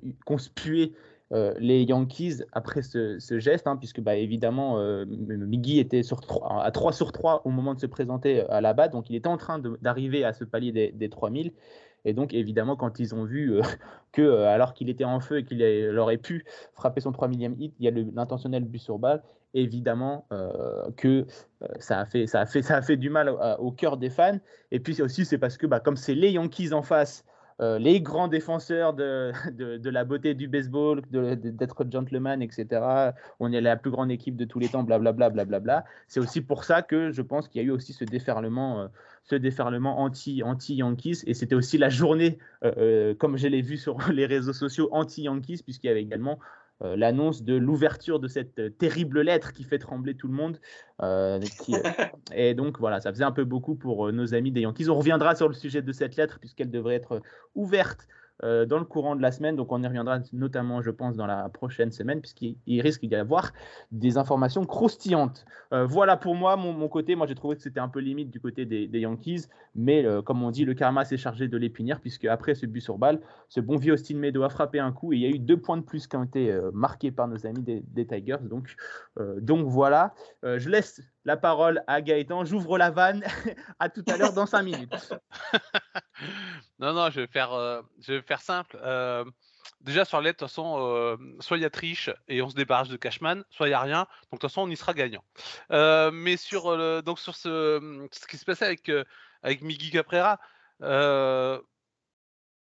et 0.03 0.14
conspué 0.25 0.92
euh, 1.33 1.55
les 1.59 1.85
Yankees 1.85 2.42
après 2.53 2.83
ce, 2.83 3.18
geste, 3.38 3.66
hein, 3.66 3.77
puisque 3.77 4.01
bah, 4.01 4.16
évidemment 4.16 4.79
euh, 4.79 5.07
Miggy 5.07 5.79
était 5.79 6.03
à 6.42 6.71
3 6.71 6.92
sur 6.92 7.11
3 7.11 7.42
au 7.47 7.51
moment 7.51 7.75
de 7.75 7.81
se 7.81 7.87
présenter 7.87 8.42
à 8.51 8.61
la 8.61 8.75
batte, 8.75 8.92
donc 8.92 9.09
il 9.09 9.16
était 9.16 9.29
en 9.29 9.38
train 9.38 9.59
d'arriver 9.81 10.25
à 10.25 10.35
ce 10.35 10.45
palier 10.45 10.73
des, 10.73 10.92
des 10.92 11.09
3000. 11.09 11.53
Et 12.05 12.12
donc, 12.12 12.35
évidemment, 12.35 12.77
quand 12.77 12.99
ils 12.99 13.14
ont 13.14 13.25
vu 13.25 13.55
euh, 13.55 13.62
que, 14.12 14.42
alors 14.42 14.75
qu'il 14.75 14.90
était 14.90 15.05
en 15.05 15.21
feu 15.21 15.38
et 15.38 15.45
qu'il 15.45 15.62
aurait 15.99 16.18
pu 16.18 16.45
frapper 16.75 17.01
son 17.01 17.12
3 17.12 17.29
millième 17.29 17.55
hit, 17.59 17.75
il 17.79 17.85
y 17.87 17.88
a 17.88 17.92
l'intentionnel 18.14 18.64
but 18.64 18.81
sur 18.81 18.99
balle, 18.99 19.23
évidemment 19.55 20.27
que 20.97 21.27
ça, 21.79 22.01
a 22.01 22.05
fait, 22.07 22.27
ça, 22.27 22.41
a 22.41 22.47
fait, 22.47 22.62
ça 22.62 22.77
a 22.77 22.83
fait 22.83 22.97
du 22.97 23.11
mal 23.11 23.29
au, 23.59 23.73
cœur 23.73 23.97
des 23.97 24.11
fans. 24.11 24.38
Et 24.71 24.81
puis 24.81 25.01
aussi, 25.03 25.25
c'est 25.25 25.38
parce 25.38 25.57
que 25.57 25.67
bah, 25.67 25.81
comme 25.81 25.97
c'est 25.97 26.15
les 26.15 26.31
Yankees 26.31 26.73
en 26.73 26.83
face 26.83 27.25
euh, 27.61 27.79
les 27.79 28.01
grands 28.01 28.29
défenseurs 28.29 28.93
de, 28.93 29.33
de, 29.79 29.91
la 29.91 30.05
beauté 30.05 30.35
du 30.35 30.49
baseball, 30.49 31.03
d'être 31.11 31.87
gentleman, 31.91 32.43
etc. 32.43 33.12
On 33.41 33.53
est 33.53 33.61
la 33.61 33.77
plus 33.77 33.91
grande 33.91 34.11
équipe 34.11 34.37
de 34.37 34.45
tous 34.45 34.59
les 34.59 34.69
temps, 34.69 34.83
blablabla. 34.83 35.31
Bla, 35.31 35.45
bla, 35.45 35.61
bla, 35.61 35.85
C'est 36.09 36.19
aussi 36.19 36.41
pour 36.41 36.65
ça 36.65 36.83
que 36.83 37.12
je 37.12 37.23
pense 37.23 37.49
qu'il 37.49 37.62
y 37.62 37.65
a 37.65 37.69
eu 37.69 37.71
aussi 37.71 37.93
ce 37.93 38.05
déferlement, 38.05 38.81
euh, 38.81 38.88
ce 39.23 39.37
déferlement 39.37 40.01
anti, 40.01 40.43
anti-Yankees. 40.43 41.23
Et 41.27 41.35
c'était 41.35 41.55
aussi 41.55 41.79
la 41.79 41.88
journée, 41.88 42.38
euh, 42.65 43.15
comme 43.15 43.37
je 43.37 43.47
l'ai 43.47 43.62
vu 43.62 43.77
sur 43.77 43.97
les 44.12 44.27
réseaux 44.27 44.53
sociaux, 44.53 44.88
anti-Yankees, 44.91 45.62
puisqu'il 45.62 45.87
y 45.87 45.91
avait 45.91 46.03
également 46.03 46.38
euh, 46.41 46.62
l'annonce 46.81 47.43
de 47.43 47.55
l'ouverture 47.55 48.19
de 48.19 48.29
cette 48.29 48.59
euh, 48.59 48.71
terrible 48.71 49.21
lettre 49.21 49.53
qui 49.53 49.65
fait 49.65 49.79
trembler 49.79 50.15
tout 50.15 50.27
le 50.27 50.35
monde. 50.35 50.61
Euh, 51.03 51.41
et 52.35 52.55
donc 52.55 52.79
voilà, 52.79 53.01
ça 53.01 53.13
faisait 53.13 53.25
un 53.25 53.33
peu 53.33 53.45
beaucoup 53.45 53.75
pour 53.75 54.13
nos 54.13 54.35
amis 54.35 54.51
des 54.51 54.63
Yankees. 54.63 54.89
On 54.89 54.97
reviendra 54.97 55.35
sur 55.35 55.49
le 55.49 55.55
sujet 55.55 55.83
de 55.83 55.93
cette 55.93 56.17
lettre 56.17 56.39
puisqu'elle 56.41 56.71
devrait 56.71 56.97
être 56.97 57.23
ouverte 57.55 58.09
euh, 58.44 58.66
dans 58.66 58.78
le 58.78 58.85
courant 58.85 59.14
de 59.14 59.22
la 59.22 59.31
semaine. 59.31 59.57
Donc 59.57 59.70
on 59.70 59.83
y 59.83 59.87
reviendra 59.87 60.18
notamment, 60.33 60.83
je 60.83 60.90
pense, 60.90 61.16
dans 61.16 61.26
la 61.26 61.48
prochaine 61.48 61.92
semaine, 61.92 62.20
puisqu'il 62.20 62.81
risque 62.81 63.05
d'y 63.05 63.14
avoir 63.14 63.52
des 63.92 64.18
informations 64.18 64.64
croustillantes. 64.64 65.44
Euh, 65.72 65.87
voilà 65.87 66.16
pour 66.16 66.35
moi, 66.35 66.57
mon, 66.57 66.88
côté. 66.88 67.14
Moi, 67.14 67.26
j'ai 67.26 67.35
trouvé 67.35 67.57
que 67.57 67.62
c'était 67.62 67.81
un 67.81 67.88
peu 67.88 68.00
limite 68.00 68.31
du 68.31 68.40
côté 68.40 68.64
des, 68.64 68.88
Yankees. 68.98 69.46
Mais 69.74 70.05
euh, 70.05 70.22
comme 70.22 70.42
on 70.42 70.50
dit, 70.50 70.64
le 70.64 70.74
karma 70.74 71.05
s'est 71.05 71.16
chargé 71.16 71.48
de 71.48 71.68
punir, 71.68 72.00
puisque 72.00 72.24
après 72.24 72.55
ce 72.55 72.66
but 72.66 72.81
sur 72.81 72.98
balle, 72.98 73.20
ce 73.48 73.61
bon 73.61 73.76
vieux 73.76 73.94
Austin 73.94 74.16
Meadow 74.16 74.42
a 74.42 74.48
frappé 74.48 74.81
un 74.81 74.92
coup 74.92 75.12
et 75.12 75.16
il 75.16 75.22
y 75.22 75.26
a 75.26 75.28
eu 75.28 75.38
deux 75.38 75.57
points 75.57 75.76
de 75.76 75.83
plus 75.83 76.07
qui 76.09 76.16
ont 76.16 76.24
été 76.24 76.52
marqués 76.72 77.12
par 77.12 77.28
nos 77.28 77.46
amis 77.46 77.62
des, 77.62 78.07
Tigers. 78.07 78.38
Donc 79.40 79.66
voilà. 79.66 80.14
je 80.42 80.68
laisse 80.68 81.00
la 81.25 81.37
parole 81.37 81.83
à 81.87 82.01
Gaëtan. 82.01 82.45
J'ouvre 82.45 82.79
la 82.79 82.91
vanne. 82.91 83.25
à 83.79 83.89
tout 83.89 84.05
à 84.09 84.17
l'heure 84.17 84.33
dans 84.33 84.47
cinq 84.47 84.63
minutes. 84.63 85.15
non, 86.79 86.93
non, 86.93 87.11
je 87.11 87.21
vais 87.21 87.27
faire, 87.27 87.53
euh, 87.53 87.83
simple. 88.39 88.79
Euh, 88.83 89.25
déjà 89.81 90.05
sur 90.05 90.21
l'aide, 90.21 90.35
de 90.35 90.39
toute 90.39 90.49
façon, 90.49 90.77
euh, 90.79 91.17
soit 91.41 91.57
il 91.59 91.63
y 91.63 91.67
a 91.67 91.71
triche 91.71 92.11
et 92.29 92.43
on 92.43 92.49
se 92.49 92.55
débarrasse 92.55 92.89
de 92.89 92.97
Cashman, 92.97 93.45
soit 93.51 93.67
il 93.69 93.71
n'y 93.71 93.75
a 93.75 93.81
rien. 93.81 93.99
Donc 93.99 94.07
de 94.07 94.29
toute 94.31 94.43
façon, 94.43 94.63
on 94.63 94.71
y 94.71 94.77
sera 94.77 94.95
gagnant. 94.95 95.25
mais 95.71 96.37
sur, 96.37 97.03
donc, 97.03 97.19
sur 97.19 97.37
ce, 97.37 98.09
ce 98.11 98.27
qui 98.27 98.37
se 98.37 98.45
passait 98.45 98.67
avec, 98.67 98.91
avec 99.43 99.63
Miggy 99.63 99.91
Caprera, 99.91 100.41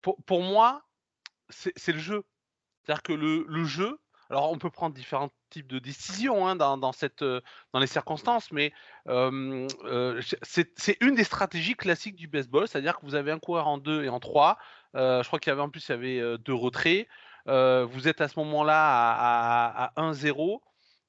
pour, 0.02 0.16
pour, 0.24 0.42
moi, 0.42 0.82
c'est 1.50 1.92
le 1.92 1.98
jeu. 1.98 2.24
C'est-à-dire 2.82 3.02
que 3.02 3.12
le, 3.12 3.44
le 3.46 3.64
jeu, 3.64 3.98
alors, 4.30 4.52
on 4.52 4.58
peut 4.58 4.70
prendre 4.70 4.94
différents 4.94 5.30
types 5.48 5.66
de 5.66 5.78
décisions 5.78 6.46
hein, 6.46 6.58
euh, 6.60 7.40
dans 7.72 7.80
les 7.80 7.86
circonstances, 7.86 8.52
mais 8.52 8.72
euh, 9.08 9.66
c'est 10.42 10.98
une 11.00 11.14
des 11.14 11.24
stratégies 11.24 11.74
classiques 11.74 12.16
du 12.16 12.28
baseball, 12.28 12.68
c'est-à-dire 12.68 12.98
que 12.98 13.06
vous 13.06 13.14
avez 13.14 13.30
un 13.30 13.38
coureur 13.38 13.68
en 13.68 13.78
2 13.78 14.04
et 14.04 14.08
en 14.10 14.20
3. 14.20 14.58
je 14.94 15.26
crois 15.26 15.38
qu'il 15.38 15.50
y 15.50 15.52
avait 15.52 15.62
en 15.62 15.70
plus 15.70 15.88
il 15.88 15.92
y 15.92 15.94
avait 15.94 16.38
deux 16.38 16.54
retraits. 16.54 17.08
vous 17.46 18.08
êtes 18.08 18.20
à 18.20 18.28
ce 18.28 18.38
moment-là 18.40 19.86
à, 19.86 19.92
1-0. 19.96 20.60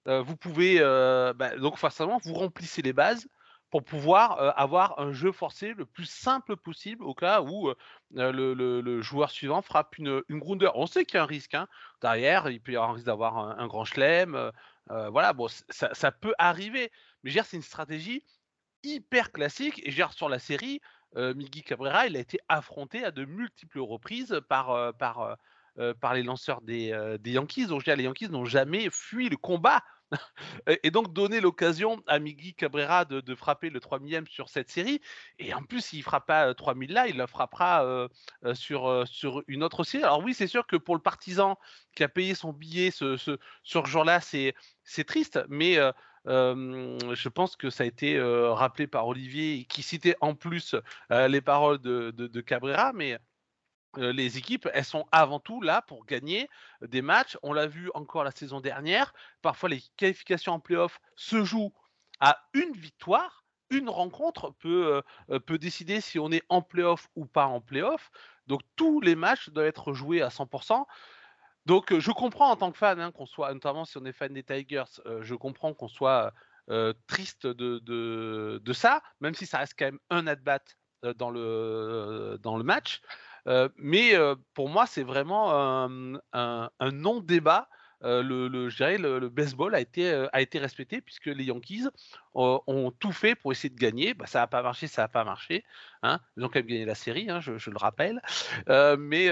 vous 0.06 0.36
pouvez 0.38 0.80
bah, 0.80 1.58
donc 1.58 1.78
forcément 1.78 2.20
vous 2.24 2.34
remplissez 2.34 2.82
les 2.82 2.94
bases 2.94 3.28
pour 3.70 3.84
pouvoir 3.84 4.58
avoir 4.58 5.00
un 5.00 5.12
jeu 5.12 5.32
forcé 5.32 5.74
le 5.74 5.86
plus 5.86 6.10
simple 6.10 6.58
possible 6.58 7.04
au 7.04 7.14
cas 7.14 7.42
où 7.42 7.72
le, 8.12 9.02
joueur 9.02 9.30
suivant 9.30 9.62
frappe 9.62 9.98
une, 9.98 10.24
une 10.28 10.40
grounder. 10.40 10.70
On 10.74 10.88
sait 10.88 11.06
qu'il 11.06 11.16
y 11.16 11.20
a 11.20 11.24
un 11.24 11.28
risque 11.28 11.54
hein. 11.54 11.68
derrière, 12.02 12.50
il 12.50 12.62
peut 12.62 12.72
y 12.72 12.76
avoir 12.76 12.92
un 12.92 12.94
risque 12.94 13.06
d'avoir 13.06 13.38
un, 13.38 13.68
grand 13.68 13.86
chelem. 13.86 14.52
voilà, 14.88 15.34
bon, 15.34 15.48
ça, 15.70 16.12
peut 16.12 16.34
arriver. 16.40 16.92
Mais 17.24 17.32
c'est 17.32 17.58
une 17.58 17.62
stratégie 17.62 18.24
hyper 18.84 19.32
classique. 19.32 19.82
Et 19.86 19.92
sur 20.12 20.30
la 20.30 20.40
série, 20.40 20.82
Miggy 21.16 21.64
Cabrera, 21.64 22.08
il 22.08 22.16
a 22.16 22.20
été 22.20 22.40
affronté 22.48 23.04
à 23.04 23.12
de 23.12 23.26
multiples 23.26 23.80
reprises 23.80 24.42
par, 24.50 24.96
par, 24.96 25.38
par 26.02 26.14
les 26.16 26.24
lanceurs 26.24 26.62
des, 26.62 27.18
des 27.20 27.32
Yankees. 27.34 27.68
Donc, 27.68 27.84
je 27.86 27.92
les 27.92 28.04
Yankees 28.04 28.30
n'ont 28.30 28.46
jamais 28.46 28.90
fui 28.90 29.30
le 29.30 29.38
combat 29.38 29.84
et 30.84 30.92
donc 30.92 31.14
donner 31.14 31.42
l'occasion 31.42 32.02
à 32.08 32.20
Miggy 32.20 32.54
Cabrera 32.54 33.06
de, 33.06 33.36
frapper 33.36 33.70
le 33.70 33.80
3 33.80 34.00
millième 34.00 34.28
sur 34.28 34.50
cette 34.50 34.70
série. 34.70 35.02
Et 35.38 35.54
en 35.54 35.64
plus, 35.64 35.82
s'il 35.82 36.00
ne 36.00 36.04
frappe 36.04 36.28
pas 36.28 36.54
3000 36.54 36.94
là, 36.94 37.08
il 37.08 37.18
le 37.18 37.28
frappera 37.28 38.08
sur, 38.54 39.08
sur 39.08 39.44
une 39.48 39.64
autre 39.64 39.84
série. 39.84 40.04
Alors 40.04 40.24
oui, 40.24 40.34
c'est 40.34 40.48
sûr 40.48 40.66
que 40.68 40.76
pour 40.76 40.96
le 40.96 41.02
partisan 41.02 41.58
qui 41.96 42.04
a 42.04 42.10
payé 42.10 42.36
son 42.36 42.54
billet 42.54 42.92
ce, 42.92 43.18
ce, 43.18 43.38
ce 43.64 43.86
jour-là, 43.86 44.20
c'est 44.22 44.54
triste, 45.06 45.40
mais 45.50 45.78
je 46.26 47.30
pense 47.30 47.56
que 47.56 47.70
ça 47.70 47.84
a 47.84 47.88
été 47.88 48.20
rappelé 48.22 48.88
par 48.88 49.08
Olivier, 49.08 49.66
qui 49.66 49.84
citait 49.84 50.16
en 50.22 50.36
plus 50.36 50.76
les 51.10 51.42
paroles 51.42 51.80
de, 51.80 52.12
de, 52.12 52.28
de 52.28 52.42
Cabrera, 52.42 52.94
mais 52.94 53.20
les 53.98 54.38
équipes, 54.38 54.70
elles 54.74 54.86
sont 54.86 55.06
avant 55.12 55.40
tout 55.40 55.62
là 55.62 55.82
pour 55.82 56.06
gagner 56.06 56.50
des 56.82 57.02
matchs. 57.02 57.38
On 57.44 57.54
l'a 57.54 57.68
vu 57.68 57.90
encore 57.94 58.24
la 58.24 58.32
saison 58.32 58.62
dernière. 58.62 59.14
Parfois, 59.42 59.70
les 59.70 59.82
qualifications 59.98 60.54
en 60.54 60.60
playoff 60.60 61.00
se 61.16 61.44
jouent 61.44 61.74
à 62.20 62.38
une 62.54 62.74
victoire. 62.74 63.44
Une 63.72 63.90
rencontre 63.90 64.52
peut, 64.60 65.02
peut 65.46 65.58
décider 65.58 66.02
si 66.02 66.18
on 66.20 66.32
est 66.32 66.44
en 66.50 66.62
playoff 66.62 67.08
ou 67.16 67.26
pas 67.26 67.46
en 67.46 67.62
playoff. 67.62 68.12
Donc, 68.48 68.62
tous 68.76 69.00
les 69.00 69.16
matchs 69.16 69.50
doivent 69.50 69.68
être 69.68 69.94
joués 69.94 70.22
à 70.22 70.30
100%. 70.30 70.86
Donc, 71.66 71.98
je 71.98 72.12
comprends 72.12 72.50
en 72.50 72.56
tant 72.56 72.72
que 72.72 72.78
fan, 72.78 73.00
hein, 73.00 73.12
qu'on 73.12 73.28
soit, 73.28 73.54
notamment 73.54 73.86
si 73.86 73.98
on 73.98 74.06
est 74.06 74.12
fan 74.12 74.34
des 74.34 74.44
Tigers, 74.44 75.02
je 75.22 75.36
comprends 75.36 75.74
qu'on 75.74 75.88
soit 75.88 76.34
triste 77.08 77.46
de, 77.46 77.80
de, 77.80 78.74
ça, 78.74 79.02
même 79.20 79.36
si 79.36 79.46
ça 79.46 79.60
reste 79.60 79.74
quand 79.78 79.86
même 79.86 80.00
un 80.10 80.26
at-bat 80.28 80.64
dans, 81.16 81.30
le, 81.30 82.40
dans 82.42 82.58
le 82.58 82.64
match 82.64 83.02
mais 83.78 84.14
pour 84.54 84.70
moi, 84.70 84.86
c'est 84.86 85.04
vraiment 85.04 85.52
un, 86.34 86.70
non-débat. 86.92 87.68
le, 88.02 88.22
le, 88.48 88.70
le, 88.70 89.20
le, 89.20 89.30
baseball 89.30 89.76
a 89.76 89.82
été, 89.82 90.28
a 90.32 90.42
été 90.42 90.60
respecté 90.60 91.02
puisque 91.02 91.26
les 91.26 91.46
Yankees 91.46 91.88
ont 92.34 92.94
tout 93.00 93.12
fait 93.12 93.36
pour 93.36 93.52
essayer 93.52 93.70
de 93.70 93.80
gagner. 93.80 94.14
Bah, 94.14 94.26
ça 94.28 94.40
n'a 94.40 94.48
pas 94.48 94.62
marché, 94.62 94.88
ça 94.88 95.04
n'a 95.04 95.08
pas 95.08 95.24
marché. 95.24 95.64
Hein. 96.04 96.20
Ils 96.38 96.44
ont 96.44 96.48
quand 96.48 96.60
même 96.60 96.68
gagné 96.68 96.86
la 96.86 96.96
série, 96.96 97.30
hein, 97.30 97.40
je, 97.40 97.52
le 97.52 97.78
rappelle. 97.78 98.22
mais, 98.68 99.30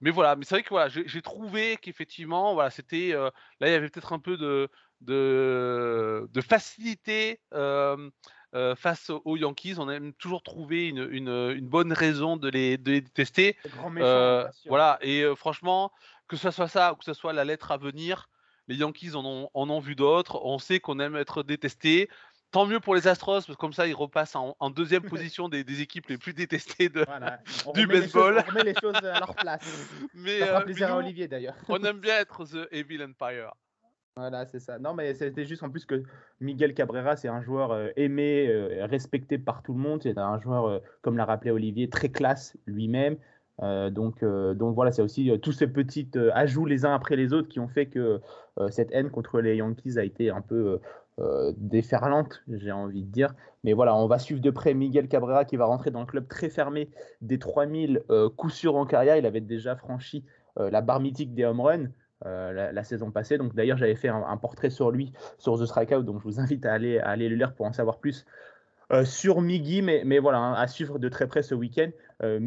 mais 0.00 0.10
voilà, 0.10 0.34
mais 0.34 0.44
c'est 0.44 0.56
vrai 0.56 0.62
que 0.64 0.70
voilà, 0.70 0.88
j'ai 0.88 1.22
trouvé 1.22 1.76
qu'effectivement, 1.80 2.54
voilà, 2.54 2.70
c'était 2.70 3.12
là, 3.12 3.68
il 3.68 3.70
y 3.70 3.74
avait 3.74 3.88
peut-être 3.88 4.12
un 4.12 4.18
peu 4.18 4.36
de, 4.36 4.68
de, 5.02 6.40
facilité 6.40 7.40
euh, 7.52 8.10
face 8.76 9.10
aux 9.24 9.36
Yankees. 9.36 9.76
On 9.78 9.88
a 9.88 9.98
toujours 10.18 10.42
trouvé 10.42 10.88
une, 10.88 11.08
une, 11.10 11.60
bonne 11.68 11.92
raison 11.92 12.36
de 12.36 12.48
les, 12.48 12.78
de 12.78 12.98
détester. 12.98 13.56
Euh, 13.96 14.46
voilà, 14.66 14.98
et 15.00 15.22
euh, 15.22 15.34
franchement, 15.34 15.92
que 16.28 16.36
ce 16.36 16.50
soit 16.50 16.68
ça 16.68 16.92
ou 16.92 16.96
que 16.96 17.04
ce 17.04 17.14
soit 17.14 17.32
la 17.32 17.44
lettre 17.44 17.72
à 17.72 17.76
venir, 17.76 18.28
les 18.68 18.76
Yankees 18.76 19.14
en 19.14 19.24
ont, 19.24 19.50
en 19.54 19.70
ont 19.70 19.80
vu 19.80 19.94
d'autres. 19.94 20.40
On 20.44 20.58
sait 20.58 20.80
qu'on 20.80 20.98
aime 21.00 21.16
être 21.16 21.42
détesté. 21.42 22.08
Tant 22.50 22.66
mieux 22.66 22.80
pour 22.80 22.94
les 22.94 23.08
Astros, 23.08 23.32
parce 23.32 23.46
que 23.46 23.52
comme 23.54 23.72
ça, 23.72 23.86
ils 23.86 23.94
repassent 23.94 24.36
en, 24.36 24.70
deuxième 24.70 25.02
position 25.08 25.48
des, 25.48 25.64
des, 25.64 25.80
équipes 25.80 26.08
les 26.08 26.18
plus 26.18 26.34
détestées 26.34 26.90
de, 26.90 27.06
du 27.74 27.86
baseball. 27.86 28.44
on 28.46 28.50
remet 28.50 28.64
les 28.64 28.74
choses 28.78 28.96
à 28.96 29.20
leur 29.20 29.34
place. 29.34 29.62
Mais, 30.14 30.40
ça 30.40 30.46
fera 30.46 30.60
plaisir 30.60 30.92
à 30.92 30.96
Olivier 30.96 31.28
d'ailleurs. 31.28 31.54
on 31.68 31.82
aime 31.82 32.00
bien 32.00 32.18
être 32.18 32.44
The 32.44 32.68
Evil 32.70 33.02
Empire. 33.02 33.52
Voilà, 34.16 34.44
c'est 34.44 34.60
ça. 34.60 34.78
Non, 34.78 34.92
mais 34.92 35.14
c'était 35.14 35.46
juste 35.46 35.62
en 35.62 35.70
plus 35.70 35.86
que 35.86 36.02
Miguel 36.40 36.74
Cabrera, 36.74 37.16
c'est 37.16 37.28
un 37.28 37.40
joueur 37.40 37.72
euh, 37.72 37.88
aimé, 37.96 38.46
euh, 38.46 38.84
respecté 38.84 39.38
par 39.38 39.62
tout 39.62 39.72
le 39.72 39.78
monde. 39.78 40.02
C'est 40.02 40.18
un 40.18 40.38
joueur, 40.38 40.66
euh, 40.66 40.78
comme 41.00 41.16
l'a 41.16 41.24
rappelé 41.24 41.50
Olivier, 41.50 41.88
très 41.88 42.10
classe 42.10 42.56
lui-même. 42.66 43.16
donc, 43.90 44.24
donc 44.24 44.74
voilà, 44.74 44.90
c'est 44.92 45.02
aussi 45.02 45.30
tous 45.40 45.52
ces 45.52 45.66
petits 45.66 46.10
ajouts 46.34 46.66
les 46.66 46.84
uns 46.84 46.94
après 46.94 47.16
les 47.16 47.32
autres 47.32 47.48
qui 47.48 47.60
ont 47.60 47.68
fait 47.68 47.86
que 47.86 48.20
cette 48.70 48.90
haine 48.92 49.10
contre 49.10 49.40
les 49.40 49.56
Yankees 49.56 49.98
a 49.98 50.04
été 50.04 50.30
un 50.30 50.40
peu 50.40 50.80
déferlante, 51.56 52.42
j'ai 52.48 52.72
envie 52.72 53.02
de 53.02 53.10
dire. 53.12 53.34
Mais 53.62 53.72
voilà, 53.72 53.94
on 53.94 54.08
va 54.08 54.18
suivre 54.18 54.40
de 54.40 54.50
près 54.50 54.74
Miguel 54.74 55.06
Cabrera 55.06 55.44
qui 55.44 55.56
va 55.56 55.66
rentrer 55.66 55.90
dans 55.92 56.00
le 56.00 56.06
club 56.06 56.26
très 56.26 56.48
fermé 56.50 56.90
des 57.20 57.38
3000 57.38 58.02
coups 58.36 58.54
sûrs 58.54 58.74
en 58.74 58.86
carrière. 58.86 59.16
Il 59.16 59.26
avait 59.26 59.40
déjà 59.40 59.76
franchi 59.76 60.24
la 60.56 60.80
barre 60.80 61.00
mythique 61.00 61.34
des 61.34 61.44
home 61.44 61.60
runs. 61.60 61.88
Euh, 62.26 62.72
la, 62.72 62.84
saison 62.84 63.10
passée. 63.10 63.36
Donc 63.36 63.54
d'ailleurs, 63.54 63.78
j'avais 63.78 63.96
fait 63.96 64.08
un, 64.08 64.36
portrait 64.36 64.70
sur 64.70 64.92
lui 64.92 65.12
sur 65.38 65.58
The 65.58 65.66
Strikeout, 65.66 66.02
donc 66.02 66.20
je 66.20 66.24
vous 66.24 66.38
invite 66.40 66.64
à 66.66 66.72
aller, 66.72 66.98
aller 66.98 67.28
le 67.28 67.34
lire 67.34 67.52
pour 67.52 67.66
en 67.66 67.72
savoir 67.72 67.98
plus 67.98 68.26
euh, 68.92 69.04
sur 69.04 69.40
Miggy, 69.40 69.82
mais, 69.82 70.02
mais 70.04 70.18
voilà, 70.20 70.38
hein, 70.38 70.54
à 70.54 70.68
suivre 70.68 70.98
de 70.98 71.08
très 71.08 71.26
près 71.26 71.42
ce 71.42 71.54
week-end. 71.54 71.90
Euh, 72.22 72.38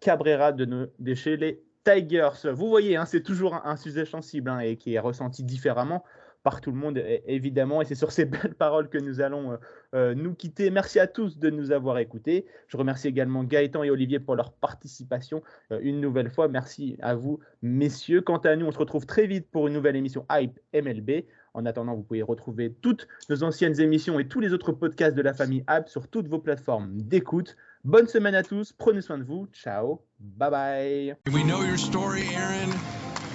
Cabrera 0.00 0.52
de, 0.52 0.90
de, 0.98 1.14
chez 1.14 1.36
les 1.38 1.62
Tigers. 1.84 2.52
Vous 2.52 2.68
voyez, 2.68 2.96
hein, 2.96 3.06
c'est 3.06 3.22
toujours 3.22 3.54
un, 3.64 3.76
sujet 3.76 4.04
sensible 4.04 4.50
hein, 4.50 4.60
et 4.60 4.76
qui 4.76 4.94
est 4.94 4.98
ressenti 4.98 5.42
différemment 5.42 6.04
par 6.42 6.60
tout 6.60 6.70
le 6.70 6.76
monde, 6.76 7.02
évidemment. 7.26 7.82
Et 7.82 7.84
c'est 7.84 7.94
sur 7.94 8.12
ces 8.12 8.24
belles 8.26 8.54
paroles 8.54 8.88
que 8.88 8.98
nous 8.98 9.20
allons 9.20 9.52
euh, 9.52 9.56
euh, 9.94 10.14
nous 10.14 10.34
quitter. 10.34 10.70
Merci 10.70 11.00
à 11.00 11.06
tous 11.06 11.38
de 11.38 11.50
nous 11.50 11.72
avoir 11.72 11.98
écoutés. 11.98 12.46
Je 12.68 12.76
remercie 12.76 13.08
également 13.08 13.44
Gaëtan 13.44 13.82
et 13.82 13.90
Olivier 13.90 14.20
pour 14.20 14.36
leur 14.36 14.52
participation 14.52 15.42
euh, 15.72 15.78
une 15.82 16.00
nouvelle 16.00 16.30
fois. 16.30 16.48
Merci 16.48 16.96
à 17.00 17.14
vous, 17.14 17.40
messieurs. 17.62 18.20
Quant 18.20 18.38
à 18.38 18.56
nous, 18.56 18.66
on 18.66 18.72
se 18.72 18.78
retrouve 18.78 19.06
très 19.06 19.26
vite 19.26 19.50
pour 19.50 19.66
une 19.66 19.74
nouvelle 19.74 19.96
émission 19.96 20.26
Hype 20.30 20.58
MLB. 20.74 21.24
En 21.54 21.66
attendant, 21.66 21.94
vous 21.94 22.02
pouvez 22.02 22.22
retrouver 22.22 22.72
toutes 22.72 23.08
nos 23.30 23.42
anciennes 23.42 23.80
émissions 23.80 24.20
et 24.20 24.28
tous 24.28 24.40
les 24.40 24.52
autres 24.52 24.72
podcasts 24.72 25.16
de 25.16 25.22
la 25.22 25.34
famille 25.34 25.64
Hype 25.68 25.88
sur 25.88 26.06
toutes 26.06 26.28
vos 26.28 26.38
plateformes 26.38 27.02
d'écoute. 27.02 27.56
Bonne 27.84 28.06
semaine 28.06 28.34
à 28.34 28.42
tous, 28.42 28.72
prenez 28.72 29.00
soin 29.00 29.18
de 29.18 29.24
vous, 29.24 29.48
ciao, 29.52 30.02
bye 30.20 30.50
bye. 30.50 31.16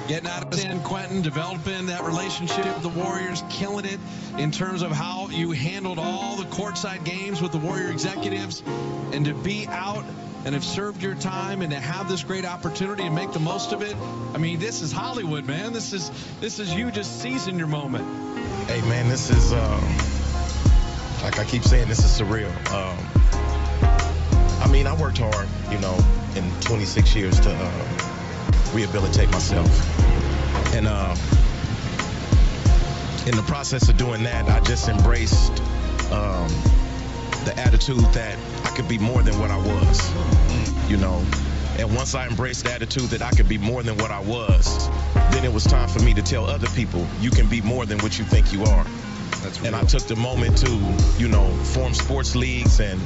Getting 0.07 0.29
out 0.29 0.43
of 0.43 0.53
San 0.53 0.81
Quentin, 0.81 1.21
developing 1.21 1.85
that 1.85 2.03
relationship 2.03 2.65
with 2.65 2.81
the 2.83 2.89
Warriors, 2.89 3.41
killing 3.49 3.85
it 3.85 3.99
in 4.37 4.51
terms 4.51 4.81
of 4.81 4.91
how 4.91 5.29
you 5.29 5.51
handled 5.51 5.97
all 5.97 6.35
the 6.35 6.43
courtside 6.43 7.05
games 7.05 7.41
with 7.41 7.53
the 7.53 7.57
Warrior 7.57 7.89
executives, 7.89 8.61
and 9.13 9.23
to 9.25 9.33
be 9.33 9.65
out 9.67 10.03
and 10.43 10.55
have 10.55 10.63
served 10.65 11.01
your 11.01 11.15
time 11.15 11.61
and 11.61 11.71
to 11.71 11.79
have 11.79 12.09
this 12.09 12.21
great 12.21 12.43
opportunity 12.43 13.03
and 13.03 13.15
make 13.15 13.31
the 13.31 13.39
most 13.39 13.71
of 13.71 13.81
it. 13.81 13.95
I 14.33 14.39
mean, 14.39 14.59
this 14.59 14.81
is 14.81 14.91
Hollywood, 14.91 15.45
man. 15.45 15.71
This 15.71 15.93
is 15.93 16.11
this 16.41 16.59
is 16.59 16.73
you 16.73 16.91
just 16.91 17.21
seizing 17.21 17.57
your 17.57 17.67
moment. 17.67 18.05
Hey, 18.67 18.81
man, 18.81 19.07
this 19.07 19.29
is 19.29 19.53
uh, 19.53 19.81
like 21.23 21.39
I 21.39 21.45
keep 21.45 21.63
saying, 21.63 21.87
this 21.87 21.99
is 21.99 22.21
surreal. 22.21 22.51
Um, 22.73 22.97
I 24.61 24.67
mean, 24.69 24.85
I 24.85 24.95
worked 24.95 25.19
hard, 25.19 25.47
you 25.71 25.79
know, 25.79 25.97
in 26.35 26.51
26 26.59 27.15
years 27.15 27.39
to. 27.39 27.55
Uh, 27.55 28.12
rehabilitate 28.73 29.29
myself. 29.31 29.69
And 30.75 30.87
uh, 30.87 31.15
in 33.27 33.35
the 33.35 33.43
process 33.43 33.87
of 33.89 33.97
doing 33.97 34.23
that, 34.23 34.49
I 34.49 34.59
just 34.61 34.89
embraced 34.89 35.51
um, 36.11 36.47
the 37.45 37.53
attitude 37.57 38.03
that 38.13 38.37
I 38.65 38.75
could 38.75 38.87
be 38.87 38.97
more 38.97 39.21
than 39.21 39.39
what 39.39 39.51
I 39.51 39.57
was, 39.57 40.89
you 40.89 40.97
know. 40.97 41.23
And 41.77 41.95
once 41.95 42.13
I 42.15 42.27
embraced 42.27 42.65
the 42.65 42.71
attitude 42.71 43.09
that 43.09 43.21
I 43.21 43.31
could 43.31 43.49
be 43.49 43.57
more 43.57 43.81
than 43.81 43.97
what 43.97 44.11
I 44.11 44.19
was, 44.19 44.89
then 45.31 45.43
it 45.43 45.51
was 45.51 45.63
time 45.63 45.89
for 45.89 45.99
me 45.99 46.13
to 46.13 46.21
tell 46.21 46.45
other 46.45 46.67
people, 46.69 47.05
you 47.19 47.31
can 47.31 47.47
be 47.47 47.61
more 47.61 47.85
than 47.85 47.97
what 47.99 48.19
you 48.19 48.25
think 48.25 48.53
you 48.53 48.63
are. 48.63 48.85
and 49.65 49.75
I 49.75 49.83
took 49.83 50.03
the 50.03 50.15
moment 50.15 50.57
to, 50.59 50.71
you 51.17 51.27
know, 51.27 51.49
form 51.73 51.93
sports 51.93 52.35
leagues 52.35 52.79
and 52.79 52.99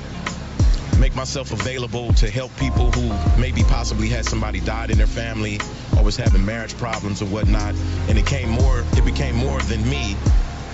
make 1.00 1.16
myself 1.16 1.52
available 1.52 2.14
to 2.14 2.30
help 2.30 2.56
people 2.58 2.92
who 2.92 3.40
maybe 3.40 3.64
possibly 3.64 4.08
had 4.08 4.26
somebody 4.26 4.60
died 4.60 4.90
in 4.92 4.98
their 4.98 5.08
family 5.08 5.60
or 5.96 6.04
was 6.04 6.18
having 6.18 6.46
marriage 6.46 6.76
problems 6.78 7.22
or 7.22 7.26
whatnot. 7.26 7.76
And 8.10 8.18
it 8.18 8.26
came 8.26 8.50
more, 8.50 8.84
it 8.94 9.06
became 9.06 9.36
more 9.36 9.60
than 9.62 9.88
me. 9.90 10.16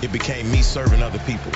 It 0.02 0.12
became 0.12 0.50
me 0.50 0.62
serving 0.62 1.02
other 1.02 1.18
people. 1.20 1.52